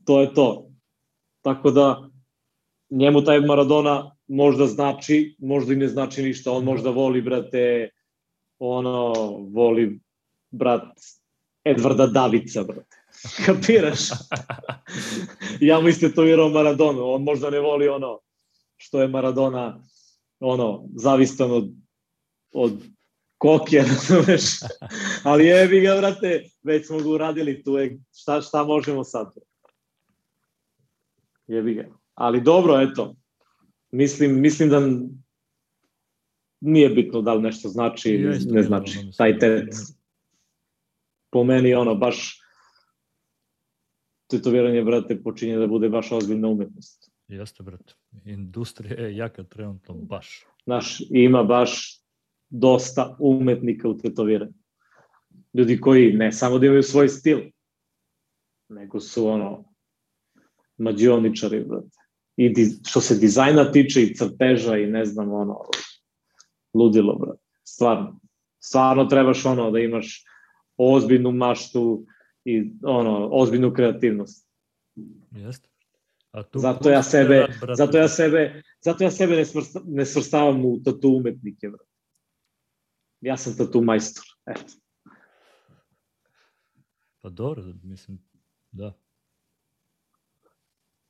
[0.04, 0.70] To je to.
[1.42, 2.10] Tako da,
[2.90, 6.52] njemu taj Maradona možda znači, možda i ne znači ništa.
[6.52, 7.90] On možda voli, brate,
[8.58, 9.12] ono,
[9.52, 10.00] voli,
[10.50, 10.98] brat,
[11.64, 13.03] Edvarda Davica, brate.
[13.46, 14.00] Kapiraš?
[15.60, 18.18] ja mu istetovirao Maradonu, on možda ne voli ono
[18.76, 19.80] što je Maradona
[20.40, 21.70] ono, zavistan od,
[22.52, 22.82] od
[23.38, 24.42] koke, razumeš?
[25.22, 29.34] Ali jebi ga, brate, već smo ga uradili, tu je, šta, šta možemo sad?
[31.46, 31.88] Jebi ga.
[32.14, 33.16] Ali dobro, eto,
[33.90, 34.80] mislim, mislim da
[36.60, 38.98] nije bitno da li nešto znači ili ne znači.
[39.18, 39.74] Taj tet,
[41.30, 42.43] po meni, ono, baš
[44.36, 47.10] tetoviranje, brate, počinje da bude baš ozbiljna umetnost.
[47.28, 47.94] Jeste, brate.
[48.24, 50.46] Industrija je jaka trenutno, baš.
[50.64, 52.00] Znaš, ima baš
[52.50, 54.52] dosta umetnika u tetoviranju.
[55.54, 57.40] Ljudi koji ne samo da imaju svoj stil,
[58.68, 59.64] nego su ono
[60.78, 61.98] mađioničari, brate.
[62.36, 65.60] I di, što se dizajna tiče i crteža i ne znam, ono,
[66.74, 67.42] ludilo, brate.
[67.64, 68.20] Stvarno.
[68.60, 70.24] Stvarno trebaš ono da imaš
[70.76, 72.06] ozbiljnu maštu
[72.44, 74.48] i ono, ozbiljnu kreativnost.
[75.30, 75.68] Jeste.
[76.30, 80.06] A tu zato ja sebe, rad, zato ja sebe, zato ja sebe ne, smrsta, ne
[80.06, 81.86] svrstavam u tatu umetnike, brat.
[83.20, 84.72] Ja sam tatu majstor, eto.
[87.20, 88.18] Pa dobro, mislim,
[88.70, 88.92] da.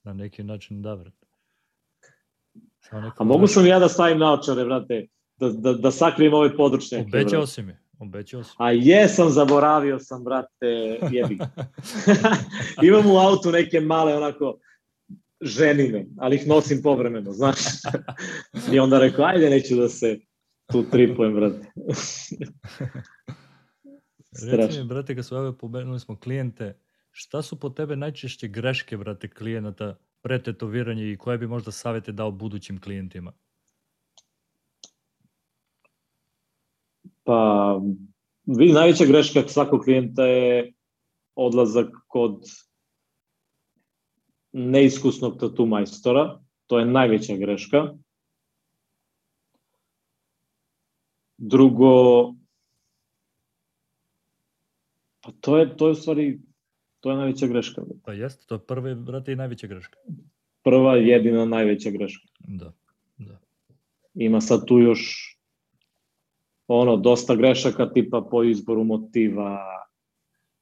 [0.03, 1.15] Na neki način da, brat.
[3.19, 5.07] A mogu sam ja da stavim naočare, brate,
[5.37, 7.05] da, da, da sakrijem ove područnjake.
[7.07, 7.77] Obećao si mi.
[7.99, 8.51] Obećao si.
[8.59, 11.39] A jesam, zaboravio sam, brate, jebi.
[12.89, 14.59] Imam u autu neke male, onako,
[15.41, 17.59] ženine, ali ih nosim povremeno, znaš.
[18.73, 20.19] I onda rekao, ajde, neću da se
[20.73, 21.73] tu tripujem, brate.
[24.43, 26.79] Reci mi, brate, kad su ove pomenuli smo klijente,
[27.11, 32.13] šta su po tebe najčešće greške, brate, klijenata pre tetoviranja i koje bi možda savete
[32.13, 33.33] dao budućim klijentima?
[37.25, 37.81] Pa,
[38.47, 40.73] vidi, najveća greška svakog klijenta je
[41.35, 42.45] odlazak kod
[44.53, 46.41] neiskusnog tatu majstora.
[46.67, 47.95] To je najveća greška.
[51.37, 52.25] Drugo,
[55.21, 56.41] pa to je, to je u stvari,
[57.01, 57.83] to je najveća greška.
[58.05, 59.99] Pa jeste, to je prva, brate, i najveća greška.
[60.63, 62.29] Prva, jedina najveća greška.
[62.39, 62.73] Da,
[63.19, 63.39] da.
[64.15, 65.34] Ima sad tu još
[66.67, 69.59] ono, dosta grešaka tipa po izboru motiva,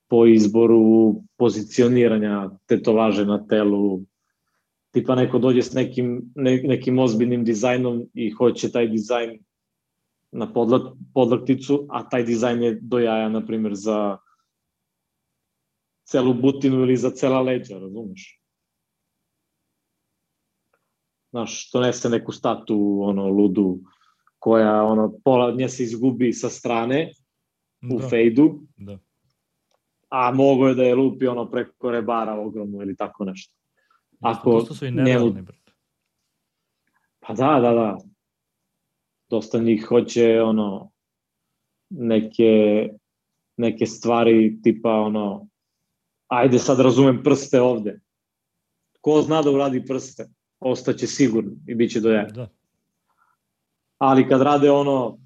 [0.09, 4.01] po izboru pozicioniranja tetovaže na telu,
[4.91, 9.39] tipa neko dođe s nekim, ne, nekim ozbiljnim dizajnom i hoće taj dizajn
[10.33, 10.83] na podlak,
[11.15, 14.19] podlakticu, a taj dizajn je do jaja, na primjer, za
[16.05, 18.39] celu butinu ili za cela leđa, razumeš?
[21.31, 23.79] Znaš, donese neku statu, ono, ludu,
[24.43, 27.13] koja ono pola od nje se izgubi sa strane
[27.95, 28.09] u da.
[28.09, 28.61] fejdu.
[28.77, 28.99] Da.
[30.09, 33.55] A mogo je da je lupi ono preko rebara ogromno ili tako nešto.
[34.21, 35.47] Ako Dosta su i nerealni, njemu...
[37.21, 37.99] Pa da, da, da.
[39.31, 40.91] Dosta njih hoće ono
[41.91, 42.89] neke
[43.57, 45.49] neke stvari tipa ono
[46.27, 48.01] ajde sad razumem prste ovde.
[49.01, 50.29] Ko zna da uradi prste,
[50.61, 52.29] ostaće sigurno i bit će do jaja.
[52.29, 52.62] Da
[54.03, 55.19] ali kad rade ono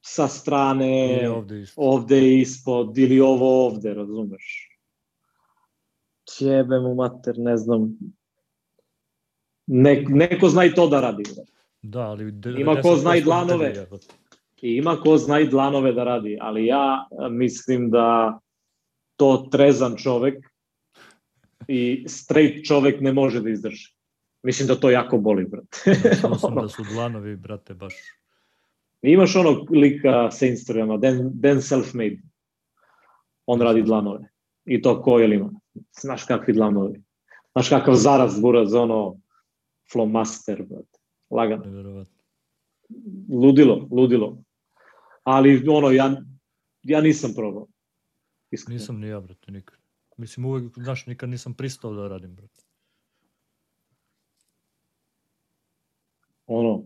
[0.00, 1.84] sa strane, ovde, ispod.
[1.86, 4.68] ovde ispod, ili ovo ovde, razumeš?
[6.38, 7.98] Jebe mu mater, ne znam.
[9.66, 11.22] Ne, neko zna i to da radi.
[11.82, 12.32] Da, ali...
[12.58, 13.86] Ima ko zna i dlanove.
[14.62, 18.38] I ima ko zna i dlanove da radi, ali ja mislim da
[19.16, 20.44] to trezan čovek
[21.68, 23.94] i straight čovek ne može da izdrži.
[24.42, 25.94] Mislim da to jako boli, brate.
[26.38, 27.94] Sam da su dlanovi, brate, baš
[29.02, 32.22] Imaš onog lika sa Instagrama, Dan, Dan Selfmade.
[33.46, 34.28] On radi dlanove.
[34.64, 35.50] I to ko je ima.
[36.00, 37.02] Znaš kakvi dlanovi.
[37.52, 39.16] Znaš kakav zaraz buraz, ono,
[39.92, 40.98] flomaster, brate.
[41.30, 42.06] Lagano.
[43.28, 44.42] Ludilo, ludilo.
[45.24, 46.22] Ali, ono, ja,
[46.82, 47.66] ja nisam probao.
[48.50, 48.78] Iskreno.
[48.78, 49.78] Nisam ni ja, brate, nikad.
[50.16, 52.64] Mislim, uvek, znaš, nikad nisam pristao da radim, brate.
[56.46, 56.84] Ono,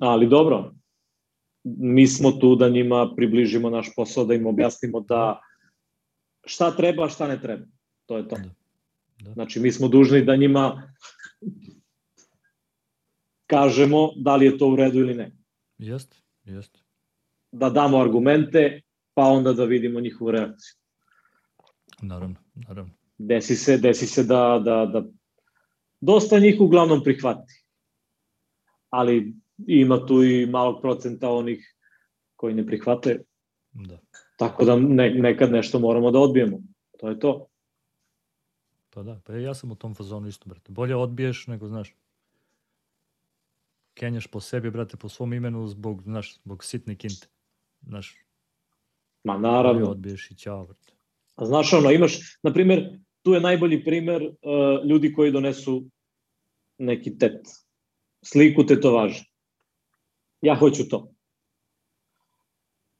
[0.00, 0.74] Ali dobro,
[1.64, 5.40] mi smo tu da njima približimo naš posao, da im objasnimo da
[6.44, 7.66] šta treba, šta ne treba.
[8.06, 8.36] To je to.
[8.36, 8.50] Da.
[9.20, 9.32] Da.
[9.32, 10.94] Znači, mi smo dužni da njima
[13.46, 15.36] kažemo da li je to u redu ili ne.
[15.78, 16.80] Jeste, jeste.
[17.52, 18.80] Da damo argumente,
[19.14, 20.74] pa onda da vidimo njihovu reakciju.
[22.02, 22.92] Naravno, naravno.
[23.18, 25.04] Desi se, desi se da, da, da
[26.00, 27.64] dosta njih uglavnom prihvati.
[28.90, 29.34] Ali
[29.66, 31.76] ima tu i malog procenta onih
[32.36, 33.22] koji ne prihvate.
[33.72, 33.98] Da.
[34.36, 36.60] Tako da ne, nekad nešto moramo da odbijemo.
[36.98, 37.46] To je to.
[38.90, 40.72] Pa da, pa ja sam u tom fazonu isto, brate.
[40.72, 41.94] Bolje odbiješ nego, znaš,
[43.94, 47.28] kenjaš po sebi, brate, po svom imenu zbog, znaš, zbog sitne kinte.
[47.82, 48.24] Znaš,
[49.24, 49.80] Ma naravno.
[49.80, 50.92] Bolje odbiješ i ćao, brate.
[51.34, 55.84] A znaš, ono, imaš, na primer, tu je najbolji primer uh, ljudi koji donesu
[56.78, 57.40] neki tet,
[58.22, 59.29] sliku tetovaže
[60.42, 61.12] ja hoću to.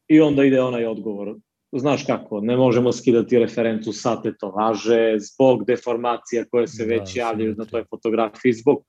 [0.07, 1.35] I onda ide onaj odgovor,
[1.71, 7.55] znaš kako, ne možemo skidati referencu sa tetovaže zbog deformacija koje se da, već javljaju
[7.57, 8.83] na toj fotografiji, zbog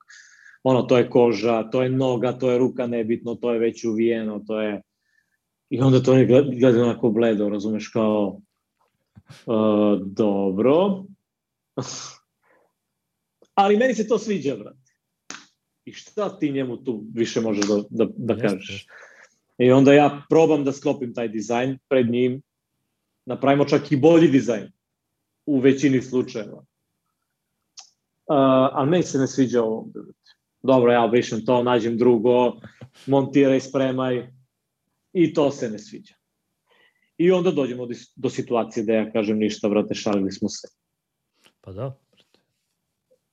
[0.62, 4.44] ono, to je koža, to je noga, to je ruka nebitno, to je već uvijeno,
[4.46, 4.82] to je...
[5.70, 6.26] I onda to oni
[6.59, 8.40] gledaju onako bledo, razumeš, kao,
[9.46, 11.05] uh, dobro,
[13.55, 14.82] ali meni se to sviđa, brat
[15.85, 18.87] i šta ti njemu tu više možeš da, da, da kažeš.
[19.59, 22.43] I onda ja probam da sklopim taj dizajn pred njim
[23.26, 24.72] napravimo čak i bolji dizajn
[25.47, 26.59] u većini slučajeva.
[26.59, 26.64] Uh,
[28.72, 29.89] ali meni se ne sviđa ovo.
[30.62, 32.53] Dobro, ja obrišem to, nađem drugo,
[33.07, 34.26] montiraj, spremaj
[35.12, 36.14] i to se ne sviđa.
[37.18, 40.68] I onda dođemo do, do situacije da ja kažem ništa, vrate, šalili smo se.
[41.61, 41.99] Pa da.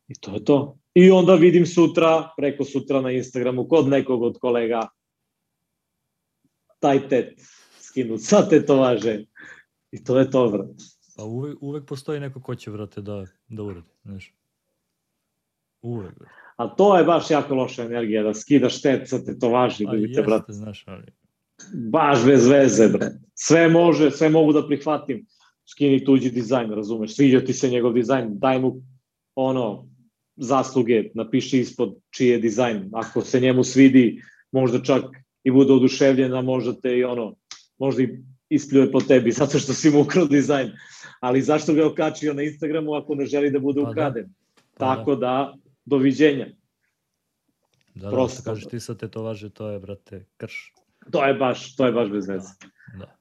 [0.07, 0.78] I to je to.
[0.93, 4.87] I onda vidim sutra, preko sutra na Instagramu, kod nekog od kolega,
[6.79, 7.41] taj tet
[7.79, 9.25] skinut sa tetovaže.
[9.91, 10.83] I to je to, vrate.
[11.17, 14.33] Pa uvek, uvek postoji neko ko će, vrate, da, da uradi, znaš.
[15.81, 16.39] Uvek, vrate.
[16.55, 20.23] A to je baš jako loša energija, da skidaš tet sa tetovaži, A vidite, jeste,
[20.23, 20.53] brate.
[20.53, 21.03] znaš, ali...
[21.73, 23.11] Baš bez veze, bre.
[23.35, 25.25] Sve može, sve mogu da prihvatim.
[25.65, 27.15] Skini tuđi dizajn, razumeš?
[27.15, 28.81] Sviđa ti se njegov dizajn, daj mu
[29.35, 29.87] ono,
[30.39, 32.89] zasluge, napiši ispod čiji je dizajn.
[32.93, 34.21] Ako se njemu svidi,
[34.51, 35.03] možda čak
[35.43, 37.35] i bude oduševljen, a možda te i ono,
[37.77, 38.17] možda i
[38.49, 40.71] ispljuje po tebi, zato što si mu ukrao dizajn.
[41.19, 43.91] Ali zašto ga je okačio na Instagramu ako ne želi da bude Pa da.
[43.91, 44.33] ukraden?
[44.77, 44.95] Pa da.
[44.95, 45.53] Tako da,
[45.85, 46.47] doviđenja.
[47.95, 48.69] Da, da, prosto, što kažeš da.
[48.69, 50.73] ti sa tetovaže, to je, brate, krš.
[51.11, 52.49] To je baš, to je baš bez veze.
[52.99, 53.15] Da.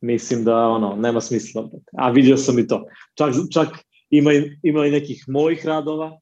[0.00, 1.70] Mislim da ono, nema smisla.
[1.98, 2.86] A vidio sam i to.
[3.14, 3.68] Čak, čak
[4.10, 4.30] ima,
[4.62, 6.20] ima i nekih mojih radova,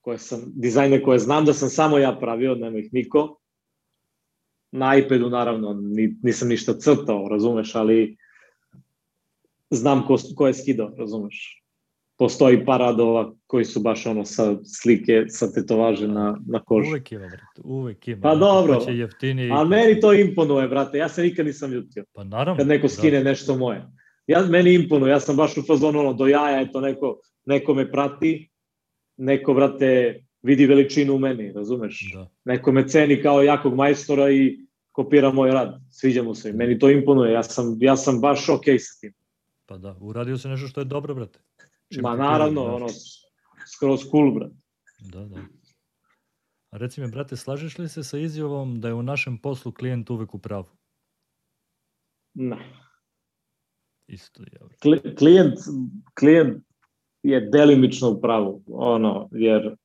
[0.00, 3.38] koje sam, dizajne koje znam da sam samo ja pravio, nema ih niko.
[4.72, 8.16] Na iPadu naravno ni, nisam ništa crtao, razumeš, ali
[9.70, 11.58] znam ko, ko je skidao, razumeš.
[12.18, 16.90] Postoji par radova koji su baš ono sa slike, sa tetovaže na, na koži.
[16.90, 18.20] Uvek ima, brate, uvek ima.
[18.22, 18.78] Pa dobro.
[18.78, 19.52] Ko će jeftinije.
[19.52, 22.04] A meni to imponuje, brate, ja se nikad nisam ljutio.
[22.12, 22.58] Pa naravno.
[22.58, 22.88] kad neko da.
[22.88, 23.86] skine nešto moje.
[24.32, 27.90] Ja, meni imponuje, ja sam baš u fazonu ono, do jaja, eto, neko, neko me
[27.92, 28.50] prati,
[29.16, 32.12] neko, brate, vidi veličinu u meni, razumeš?
[32.14, 32.30] Da.
[32.44, 34.58] Neko me ceni kao jakog majstora i
[34.92, 38.48] kopira moj rad, sviđa mu se i meni to imponuje, ja sam, ja sam baš
[38.48, 39.12] okej sa tim.
[39.66, 41.40] Pa da, uradio se nešto što je dobro, brate.
[41.92, 42.86] Čim Ma naravno, ono,
[43.76, 44.54] skroz cool, brate.
[45.12, 45.36] Da, da.
[46.70, 50.10] A reci mi, brate, slažeš li se sa izjavom da je u našem poslu klijent
[50.10, 50.68] uvek u pravu?
[52.34, 52.56] Ne.
[54.06, 54.58] Isto je,
[55.18, 55.58] Klijent,
[56.18, 56.64] klijent
[57.22, 59.76] je delimično u pravu, ono, jer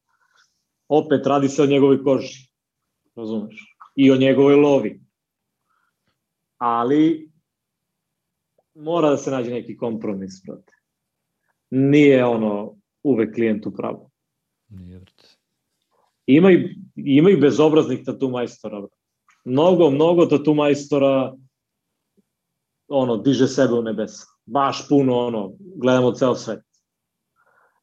[0.88, 2.52] opet radi se o njegovoj koži,
[3.16, 3.76] razumeš?
[3.96, 5.02] I o njegovoj lovi.
[6.58, 7.32] Ali
[8.76, 10.74] mora da se nađe neki kompromis, brate.
[11.70, 14.12] Nije ono uvek klijent u pravu.
[14.70, 15.28] Nije, brate.
[16.26, 18.80] Ima i, ima i bezobraznih tatu majstora.
[18.80, 18.98] brate.
[19.46, 21.34] Mnogo, mnogo tatu majstora
[22.88, 24.26] ono, diže sebe u nebesa.
[24.46, 26.64] Baš puno, ono, gledamo ceo svet.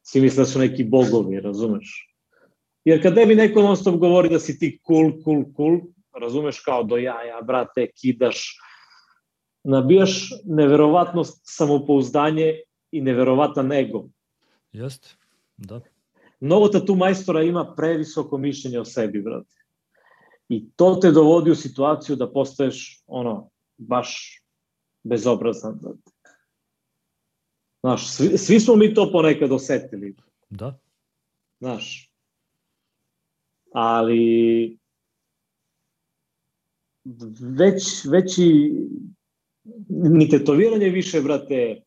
[0.01, 2.15] Svi misle da su neki bogovi, razumeš?
[2.85, 5.79] Jer kad tebi neko non stop govori da si ti cool, cool, cool,
[6.21, 8.57] razumeš kao do jaja, brate, kidaš,
[9.63, 12.53] nabijaš neverovatnost samopouzdanje
[12.91, 14.07] i neverovatan ego.
[14.71, 15.15] Jeste?
[15.57, 15.81] Da.
[16.39, 19.55] Mnogo tatu majstora ima previsoko mišljenje o sebi, brate.
[20.49, 24.41] I to te dovodi u situaciju da postaješ, ono, baš
[25.05, 25.79] bezobrazan.
[27.79, 30.15] Znaš, svi, svi smo mi to ponekad osetili,
[30.49, 30.79] Da.
[31.59, 32.11] znaš.
[33.73, 34.77] Ali
[37.57, 38.71] već, veći
[39.89, 41.81] ni tetoviranje više, brate,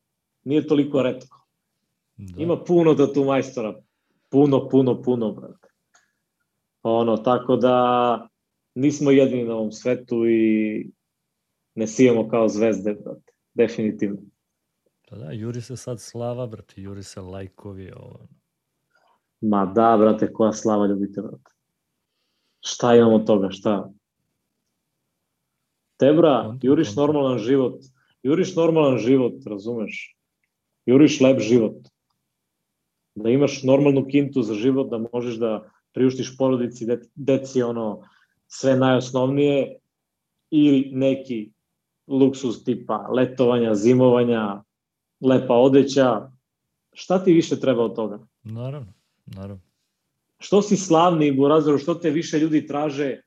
[0.44, 1.46] nije toliko redko.
[2.16, 2.42] da.
[2.42, 3.82] Ima puno tatu majstora.
[4.28, 5.68] Puno, puno, puno, brate.
[6.82, 8.28] Ono, tako da
[8.74, 10.90] nismo jedini na ovom svetu i
[11.78, 13.32] ne sijemo kao zvezde, brate.
[13.54, 14.18] Definitivno.
[15.08, 18.26] Pa da, juri se sad slava, brate, juri se lajkovi, ovo.
[19.40, 21.52] Ma da, brate, koja slava ljubite, brate.
[22.60, 23.90] Šta imamo od toga, šta?
[25.96, 27.82] Tebra, juriš normalan život.
[28.22, 30.16] Juriš normalan život, razumeš?
[30.86, 31.88] Juriš lep život.
[33.14, 38.02] Da imaš normalnu kintu za život, da možeš da priuštiš porodici, de- deci ono
[38.46, 39.78] sve najosnovnije
[40.50, 41.50] ili neki
[42.08, 44.62] luksus tipa letovanja, zimovanja,
[45.20, 46.30] lepa odeća.
[46.92, 48.18] Šta ti više treba od toga?
[48.42, 48.92] Naravno,
[49.26, 49.62] naravno.
[50.38, 53.20] što si slavni Burazeru, što te više ljudi traže,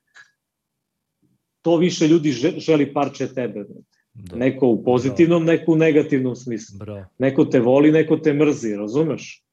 [1.61, 3.65] to više ljudi že- želi parče tebe.
[4.13, 4.35] Da.
[4.35, 6.77] Neko u pozitivnom, neko u negativnom smislu.
[6.79, 7.05] Bravo.
[7.17, 9.43] Neko te voli, neko te mrzi, razumeš?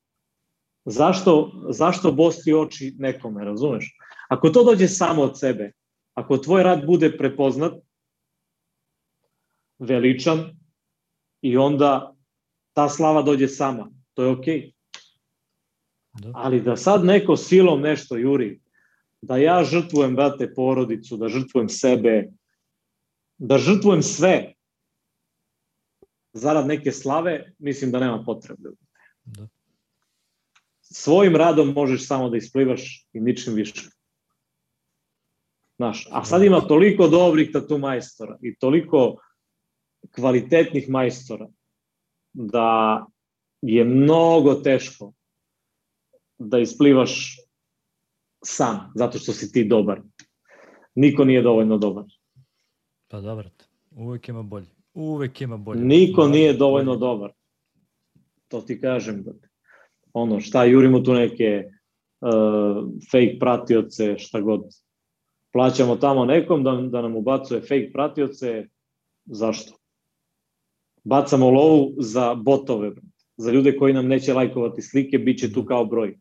[0.85, 3.97] Zašto, zašto bosti oči nekome, razumeš?
[4.29, 5.73] Ako to dođe samo od sebe,
[6.15, 7.73] ako tvoj rad bude prepoznat,
[9.79, 10.59] veličan,
[11.43, 12.15] i onda
[12.73, 14.61] ta slava dođe sama, to je okej.
[14.61, 14.73] Okay.
[16.13, 16.31] Da.
[16.35, 18.61] Ali da sad neko silom nešto juri,
[19.21, 22.29] da ja žrtvujem, brate, porodicu, da žrtvujem sebe,
[23.39, 24.55] da žrtvujem sve,
[26.33, 28.71] zarad neke slave, mislim da nema potrebe.
[29.25, 29.49] Da.
[30.81, 33.91] Svojim radom možeš samo da isplivaš i ničim više.
[35.77, 39.17] Znaš, a sad ima toliko dobrih tatu majstora i toliko
[40.15, 41.49] kvalitetnih majstora
[42.33, 43.07] da
[43.63, 45.13] je mnogo teško
[46.39, 47.37] da isplivaš
[48.45, 50.01] sam, zato što si ti dobar.
[50.95, 52.05] Niko nije dovoljno dobar.
[53.09, 53.51] Pa dobro,
[53.91, 54.67] uvek ima bolje.
[54.95, 55.81] Uvek ima bolje.
[55.81, 57.01] Niko nije dovoljno bolje.
[57.01, 57.33] dobar.
[58.49, 59.25] To ti kažem.
[60.13, 61.65] Ono, šta, jurimo tu neke
[62.21, 64.61] uh, fake pratioce, šta god.
[65.53, 68.67] Plaćamo tamo nekom da, da nam ubacuje fake pratioce.
[69.25, 69.78] Zašto?
[71.09, 72.93] Bacamo lovu za botove,
[73.37, 76.19] za ljude koji nam neće lajkovati slike, bit će tu kao broj.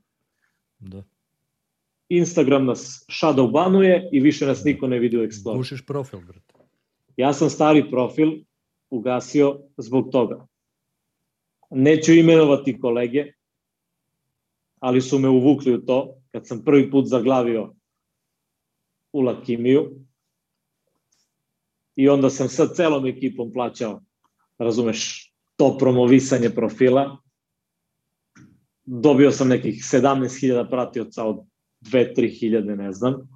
[0.80, 1.04] Da.
[2.10, 5.58] Instagram nas shadow banuje i više nas niko ne vidi u Explorer.
[5.58, 6.54] Gušiš profil, brate.
[7.18, 8.32] Ja sam stari profil
[8.90, 10.48] ugasio zbog toga.
[11.70, 13.26] Neću imenovati kolege,
[14.80, 17.74] ali su me uvukli u to kad sam prvi put zaglavio
[19.14, 19.92] u Lakimiju
[21.96, 24.02] i onda sam sa celom ekipom plaćao,
[24.58, 27.18] razumeš, to promovisanje profila
[28.88, 31.46] dobio sam nekih 17.000 pratioca od
[31.82, 33.30] 2-3 hiljade, ne znam,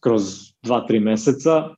[0.00, 0.22] kroz
[0.62, 1.74] 2-3 meseca.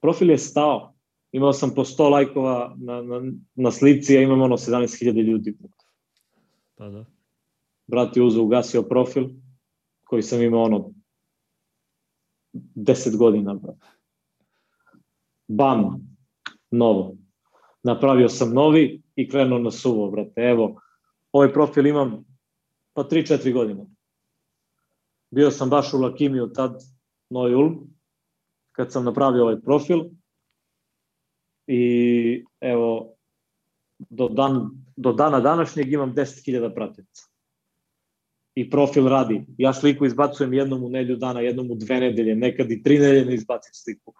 [0.00, 0.94] Profil je stao.
[1.32, 5.56] Imao sam po 100 lajkova na, na, na slici, a imam ono 17.000 ljudi.
[6.74, 7.04] Pa da.
[7.86, 9.28] Brat je uzeo, ugasio profil
[10.04, 10.92] koji sam imao ono
[12.54, 13.54] 10 godina.
[13.54, 13.78] Brat.
[15.48, 16.05] Bam,
[16.76, 17.16] novo.
[17.82, 20.40] Napravio sam novi i krenuo na suvo, brate.
[20.40, 20.80] Evo,
[21.32, 22.24] ovaj profil imam
[22.92, 23.86] pa 3-4 godine.
[25.30, 26.82] Bio sam baš u Lakimiju tad,
[27.30, 27.78] Noj Ulm,
[28.72, 30.04] kad sam napravio ovaj profil
[31.66, 33.14] i evo,
[33.98, 37.22] do, dan, do dana današnjeg imam 10.000 pratica.
[38.54, 39.44] I profil radi.
[39.58, 43.24] Ja sliku izbacujem jednom u nelju dana, jednom u dve nedelje, nekad i tri nedelje
[43.24, 44.14] ne izbacim sliku.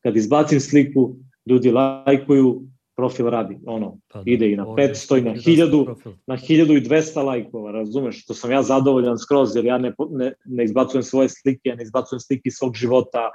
[0.00, 1.16] Kad izbacim sliku,
[1.46, 2.62] ljudi lajkuju,
[2.96, 7.72] profil radi, ono, pa da, ide i na 500 i na 1000, na 1200 lajkova,
[7.72, 11.74] razumeš, što sam ja zadovoljan skroz, jer ja ne, ne, ne izbacujem svoje slike, ja
[11.74, 13.30] ne izbacujem slike svog života,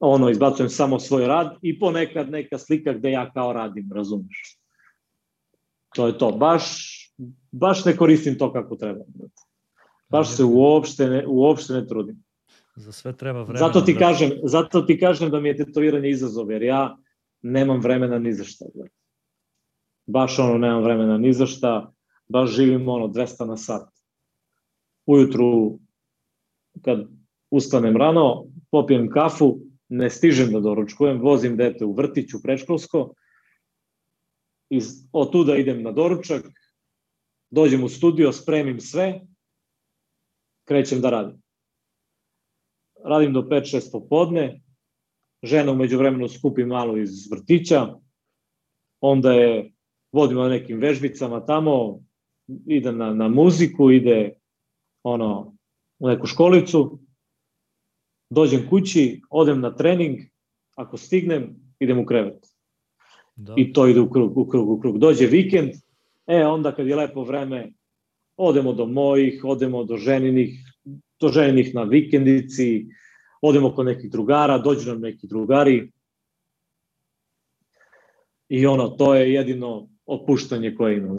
[0.00, 4.58] ono, izbacujem samo svoj rad i ponekad neka slika gde ja kao radim, razumeš.
[5.94, 6.64] To je to, baš,
[7.52, 9.04] baš ne koristim to kako treba.
[10.08, 12.22] Baš se uopšte ne, uopšte ne trudim.
[12.76, 13.66] Za sve treba vremena.
[13.66, 16.96] Zato ti, kažem, zato ti kažem da mi je tetoviranje izazov, jer ja
[17.42, 18.64] nemam vremena ni za šta.
[20.06, 21.92] Baš ono, nemam vremena ni za šta,
[22.28, 23.88] baš živim ono 200 na sat.
[25.06, 25.78] Ujutru,
[26.82, 27.08] kad
[27.50, 29.58] ustanem rano, popijem kafu,
[29.88, 33.12] ne stižem da doručkujem, vozim dete u vrtić, u preškolsko,
[34.70, 34.80] i
[35.12, 36.46] od tuda idem na doručak,
[37.50, 39.20] dođem u studio, spremim sve,
[40.64, 41.42] krećem da radim.
[43.04, 44.60] Radim do 5-6 popodne,
[45.42, 47.94] žena umeđu vremenu skupi malo iz vrtića,
[49.00, 49.72] onda je
[50.12, 52.00] vodimo na nekim vežbicama tamo,
[52.66, 54.32] ide na, na muziku, ide
[55.02, 55.56] ono,
[55.98, 56.98] u neku školicu,
[58.30, 60.18] dođem kući, odem na trening,
[60.74, 62.46] ako stignem, idem u krevet.
[63.36, 63.54] Da.
[63.56, 64.98] I to ide u krug, u krug, u krug.
[64.98, 65.70] Dođe vikend,
[66.26, 67.72] e, onda kad je lepo vreme,
[68.36, 70.50] odemo do mojih, odemo do ženinih,
[71.20, 72.86] do ženinih na vikendici,
[73.42, 75.92] odemo kod nekih drugara, dođu nam neki drugari
[78.48, 81.16] i ono, to je jedino opuštanje koje imamo.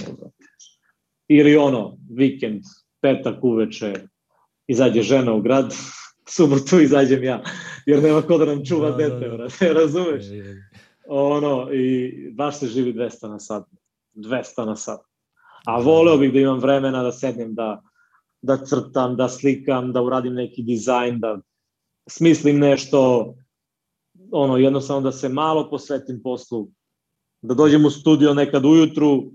[1.27, 2.63] Ili ono, vikend,
[3.01, 3.93] petak uveče,
[4.67, 5.73] izađe žena u grad,
[6.35, 7.43] subotu izađem ja,
[7.85, 9.73] jer nema ko da nam čuva da, dete, da, da.
[9.81, 10.25] razumeš?
[11.07, 13.63] Ono, i baš se živi 200 na sat,
[14.13, 14.99] 200 na sat.
[15.65, 17.81] A voleo bih da imam vremena da sednem, da,
[18.41, 21.39] da crtam, da slikam, da uradim neki dizajn, da
[22.07, 23.33] smislim nešto,
[24.31, 26.67] ono, jednostavno da se malo posvetim poslu,
[27.41, 29.31] da dođem u studio nekad ujutru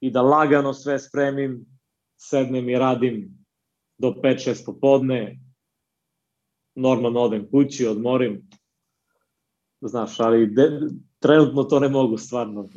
[0.00, 1.66] i da lagano sve spremim,
[2.16, 3.46] sednem i radim
[3.98, 5.40] do 5-6 popodne,
[6.74, 8.48] normalno odem kući, odmorim,
[9.80, 10.80] znaš, ali de,
[11.18, 12.68] trenutno to ne mogu stvarno.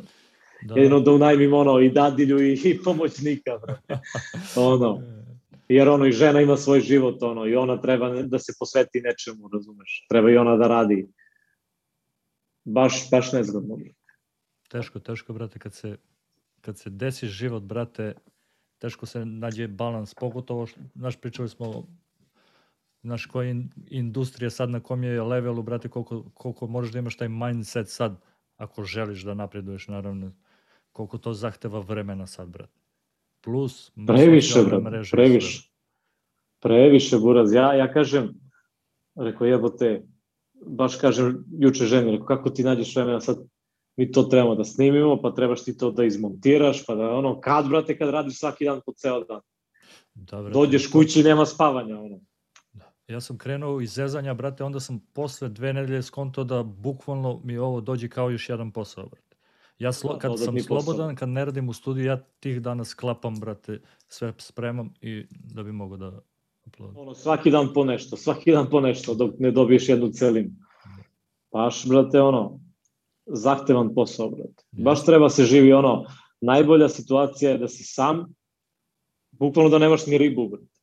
[0.62, 0.74] Da.
[0.74, 3.98] Jedino da unajmim ono i dadilju i, i pomoćnika, brate.
[4.56, 5.02] ono,
[5.68, 9.48] jer ono i žena ima svoj život ono i ona treba da se posveti nečemu,
[9.52, 10.06] razumeš?
[10.08, 11.08] Treba i ona da radi.
[12.64, 13.78] Baš baš nezgodno.
[14.68, 15.96] Teško, teško brate kad se
[16.60, 18.14] kad se desi život brate,
[18.78, 21.86] teško se nađe balans, pogotovo naš pričali smo
[23.02, 23.54] naš koja
[23.86, 28.20] industrija sad na kom je levelu, brate, koliko, koliko možeš da imaš taj mindset sad,
[28.56, 30.32] ako želiš da napreduješ, naravno,
[30.92, 32.83] koliko to zahteva vremena sad, brate.
[33.44, 35.70] Plus, previše, brate, previše.
[36.62, 37.52] Previše, Buraz.
[37.52, 38.34] Ja, ja kažem,
[39.14, 40.02] rekao, jebote,
[40.66, 43.36] baš kažem juče ženi, rekao, kako ti nađeš vremena sad,
[43.96, 47.68] mi to trebamo da snimimo, pa trebaš ti to da izmontiraš, pa da ono, kad,
[47.68, 49.40] brate, kad radiš svaki dan po ceo dan.
[50.14, 52.20] Da, brate, Dođeš kući i nema spavanja, ono.
[52.72, 52.92] Da.
[53.08, 57.58] Ja sam krenuo iz zezanja, brate, onda sam posle dve nedelje skonto da bukvalno mi
[57.58, 59.23] ovo dođe kao još jedan posao, brate.
[59.78, 63.34] Ja slo, da, kad sam slobodan, kad ne radim u studiju, ja tih dana sklapam,
[63.40, 66.20] brate, sve spremam i da bi mogo da
[66.66, 66.96] uploadam.
[66.96, 70.50] Ono, svaki dan po nešto, svaki dan po nešto, dok ne dobiješ jednu celinu.
[71.52, 72.60] Baš, brate, ono,
[73.26, 74.64] zahtevan posao, brate.
[74.70, 76.04] Baš treba se živi, ono,
[76.40, 78.34] najbolja situacija je da si sam,
[79.30, 80.80] bukvalno da nemaš ni ribu, brate.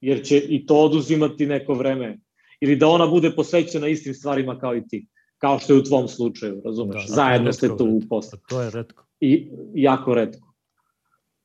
[0.00, 2.18] Jer će i to oduzimati neko vreme.
[2.60, 5.06] Ili da ona bude posvećena istim stvarima kao i ti.
[5.42, 7.06] Kao što je u tvom slučaju, razumeš?
[7.06, 8.38] Da, Zajedno ste tu u poslu.
[8.48, 9.04] To je redko.
[9.20, 10.54] I jako redko.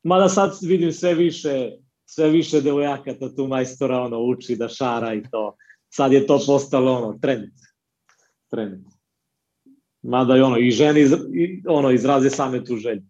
[0.03, 1.71] Mada sad vidim sve više,
[2.05, 5.55] sve više devojaka tu majstora ono, uči da šara i to.
[5.89, 7.49] Sad je to postalo ono, trend.
[8.51, 8.85] Trend.
[10.01, 13.03] Mada i ono, i žene iz, i, ono, izraze same tu želju.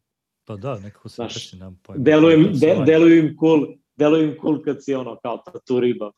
[0.46, 2.04] Pa da, nekako se Znaš, nam pojma.
[2.04, 6.12] Delujem, de, deluju im cool, deluju im cool kad si ono, kao tatu riba.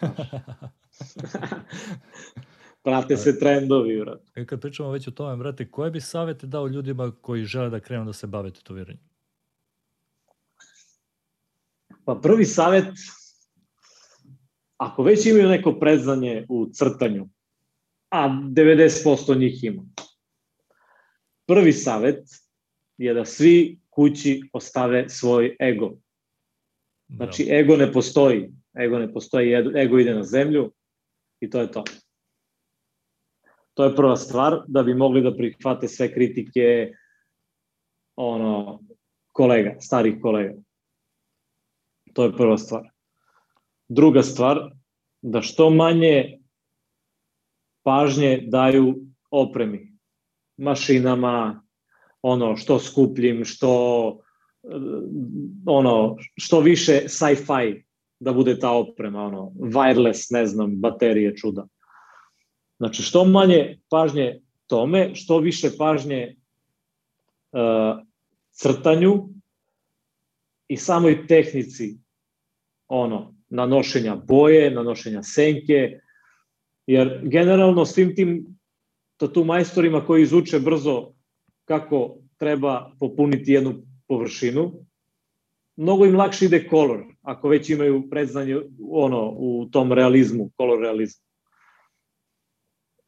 [2.86, 4.24] Prate se trendovi, brate.
[4.36, 7.70] I e, kad pričamo već o tome, brate, koje bi savete dao ljudima koji žele
[7.70, 9.02] da krenu da se bave tetoviranjem?
[12.04, 12.94] Pa prvi savet,
[14.76, 17.28] ako već imaju neko predznanje u crtanju,
[18.10, 19.82] a 90% njih ima.
[21.46, 22.24] Prvi savet
[22.98, 25.98] je da svi kući ostave svoj ego.
[27.08, 28.52] Znači, ego ne postoji.
[28.78, 30.72] Ego ne postoji, ego ide na zemlju
[31.40, 31.84] i to je to.
[33.76, 36.92] To je prva stvar, da bi mogli da prihvate sve kritike
[38.16, 38.80] ono,
[39.32, 40.54] kolega, starih kolega.
[42.12, 42.88] To je prva stvar.
[43.88, 44.60] Druga stvar,
[45.22, 46.38] da što manje
[47.82, 48.94] pažnje daju
[49.30, 49.92] opremi,
[50.56, 51.62] mašinama,
[52.22, 53.72] ono, što skupljim, što
[55.66, 57.84] ono, što više sci-fi
[58.20, 61.66] da bude ta oprema, ono, wireless, ne znam, baterije čuda.
[62.78, 66.36] Znači, što manje pažnje tome, što više pažnje
[67.52, 67.60] uh,
[68.50, 69.28] crtanju
[70.68, 71.98] i samoj tehnici
[72.88, 76.00] ono, nanošenja boje, nanošenja senke,
[76.86, 78.58] Jer generalno svim tim
[79.16, 81.12] tatu majstorima koji izuče brzo
[81.64, 83.74] kako treba popuniti jednu
[84.08, 84.72] površinu,
[85.76, 88.56] mnogo im lakše ide kolor, ako već imaju predznanje
[88.90, 91.25] ono, u tom realizmu, kolor realizmu.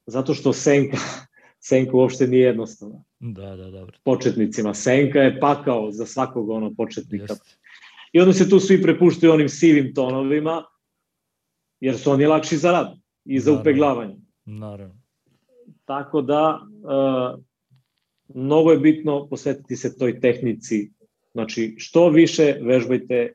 [0.09, 0.97] Zato što senka,
[1.69, 3.03] senka uopšte nije jednostavna.
[3.21, 3.99] Da, da, dobro.
[4.05, 4.75] Početnicima.
[4.75, 7.33] Senka je pakao za svakog ono početnika.
[7.33, 7.59] Jest.
[8.13, 10.65] I onda se tu svi prepuštaju onim sivim tonovima,
[11.81, 14.17] jer su oni lakši za rad i za upeglavanje.
[14.45, 15.01] Naravno.
[15.85, 17.45] Tako da, uh,
[18.35, 20.91] mnogo je bitno posvetiti se toj tehnici.
[21.33, 23.33] Znači, što više vežbajte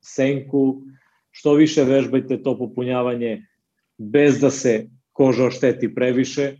[0.00, 0.82] senku,
[1.30, 3.46] što više vežbajte to popunjavanje
[3.98, 6.56] bez da se koža ošteti previše.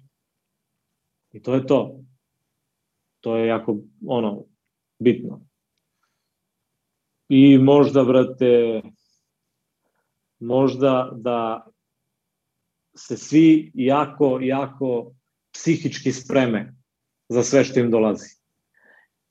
[1.32, 2.00] I to je to.
[3.20, 4.44] To je jako, ono,
[4.98, 5.46] bitno.
[7.28, 8.82] I možda, brate,
[10.40, 11.66] možda da
[12.96, 15.14] se svi jako, jako
[15.52, 16.74] psihički spreme
[17.28, 18.28] za sve što im dolazi.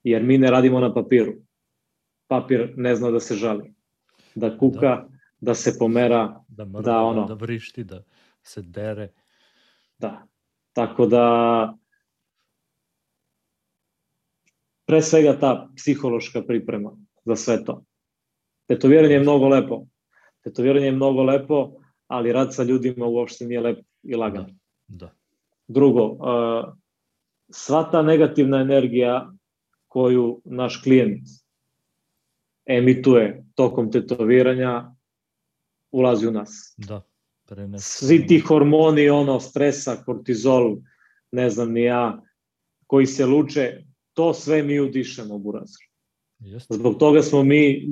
[0.03, 1.33] Jer mi ne radimo na papiru.
[2.27, 3.73] Papir ne zna da se žali.
[4.35, 5.07] Da kuka, da,
[5.39, 7.25] da se pomera, da, mrda, da ono...
[7.25, 8.03] Da vrišti, da
[8.43, 9.13] se dere.
[9.97, 10.27] Da.
[10.73, 11.25] Tako da
[14.85, 16.91] pre svega ta psihološka priprema
[17.25, 17.83] za sve to.
[18.67, 19.85] Tetoviranje je mnogo lepo.
[20.43, 21.71] Tetoviranje je mnogo lepo,
[22.07, 24.45] ali rad sa ljudima uopšte nije lep i lagan.
[24.87, 25.05] Da.
[25.05, 25.13] da.
[25.67, 26.73] Drugo, uh,
[27.49, 29.31] sva ta negativna energija
[29.87, 31.27] koju naš klijent
[32.65, 34.95] emituje tokom tetoviranja
[35.91, 36.75] ulazi u nas.
[36.77, 37.01] Da,
[37.51, 37.83] prenes.
[37.83, 40.77] Svi ti hormoni, ono, stresa, kortizol,
[41.31, 42.21] ne znam ni ja,
[42.87, 43.83] koji se luče,
[44.13, 45.87] to sve mi udišemo, burazir.
[46.39, 46.73] Jeste.
[46.73, 47.89] Zbog toga smo mi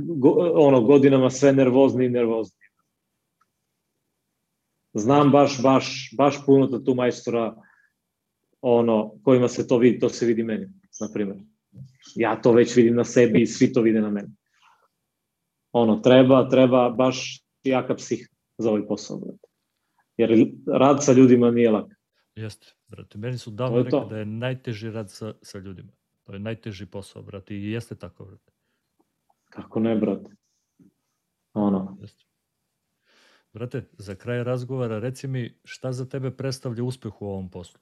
[0.56, 2.58] ono godinama sve nervozni i nervozni.
[4.94, 7.56] Znam baš, baš, baš puno da tu majstora
[8.62, 10.68] ono, kojima se to vidi, to se vidi meni,
[11.02, 11.38] na primjer.
[12.16, 14.30] Ja to već vidim na sebi i svi to vide na meni.
[15.72, 19.22] Ono, treba, treba baš jaka psih za ovaj posao.
[20.20, 21.92] Jer rad sa ljudima nije lak.
[22.36, 22.76] Jeste.
[22.88, 24.06] Brate, meni su davno To rekli to.
[24.06, 25.92] da je najteži rad sa, sa ljudima.
[26.24, 28.52] To je najteži posao, brate, i jeste tako, brate.
[29.50, 30.32] Kako ne, brate?
[31.54, 32.24] Ono, Jeste.
[33.54, 37.80] Brate, za kraj razgovora reci mi šta za tebe predstavlja uspeh u ovom poslu?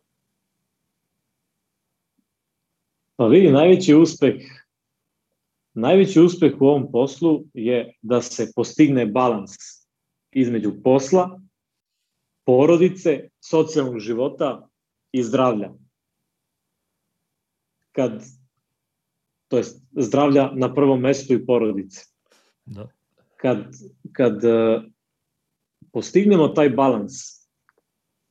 [3.16, 4.36] pa vidi, najveći uspeh
[5.74, 9.52] najveći uspeh u ovom poslu je da se postigne balans
[10.32, 11.42] između posla,
[12.48, 14.70] porodice, socijalnog života
[15.12, 15.74] i zdravlja.
[17.92, 18.24] Kad,
[19.48, 22.06] to jest zdravlja na prvom mestu i porodice.
[22.66, 22.88] Da,
[23.38, 23.58] Kad,
[24.12, 24.84] kad uh,
[25.92, 27.14] postignemo taj balans,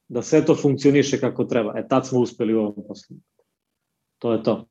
[0.09, 3.17] da sve to funkcioniše kako treba, e tad smo uspeli u ovom poslu.
[4.19, 4.69] To je to.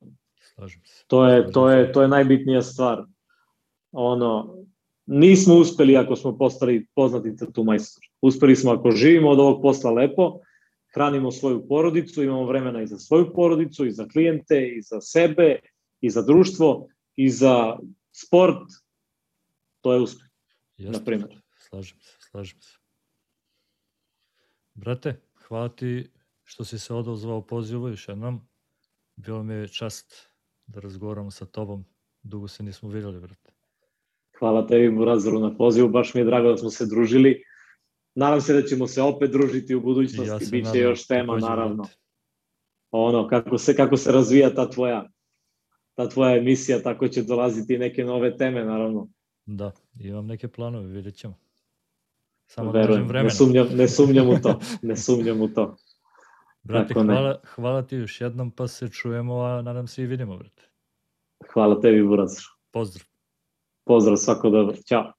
[0.56, 1.04] slažem se.
[1.08, 3.06] To je, to je, to je najbitnija stvar.
[3.92, 4.58] Ono,
[5.06, 8.04] nismo uspeli ako smo postali poznati tatu majstor.
[8.22, 10.40] Uspeli smo ako živimo od ovog posla lepo,
[10.94, 15.60] hranimo svoju porodicu, imamo vremena i za svoju porodicu, i za klijente, i za sebe,
[16.02, 17.78] i za društvo, i za
[18.12, 18.64] sport.
[19.82, 20.28] To je uspeh.
[20.78, 21.42] Na primjer.
[21.58, 22.78] Slažem se, slažem se.
[24.74, 26.12] Brate, hvala ti
[26.44, 28.48] što si se odozvao pozivu još jednom.
[29.16, 30.30] Bilo mi je čast
[30.68, 31.86] da razgovaramo sa tobom.
[32.24, 33.55] Dugo se nismo vidjeli, brate.
[34.40, 35.90] Hvala tebi, Murazoru, na pozivu.
[35.90, 37.44] Baš mi je drago da smo se družili.
[38.16, 40.46] Nadam se da ćemo se opet družiti u budućnosti.
[40.46, 41.84] se Biće nadam još tema, naravno.
[42.92, 45.10] ono kako se kako se razvija ta tvoja
[45.94, 49.08] ta tvoja emisija tako će dolaziti neke nove teme naravno
[49.46, 51.34] Da, imam neke planove, vidjet ćemo.
[52.46, 53.24] Samo da verujem vremena.
[53.24, 55.76] ne sumnjam ne sumnjam u to ne sumnjam u to
[56.64, 57.14] Brate, Tako ne.
[57.14, 60.64] hvala, hvala ti još jednom, pa se čujemo, a nadam se i vidimo, brate.
[61.54, 62.32] hvala tebi Buraz
[62.72, 63.06] Pozdrav.
[63.86, 64.76] Pozdrav svako dobro.
[64.88, 65.12] Ćao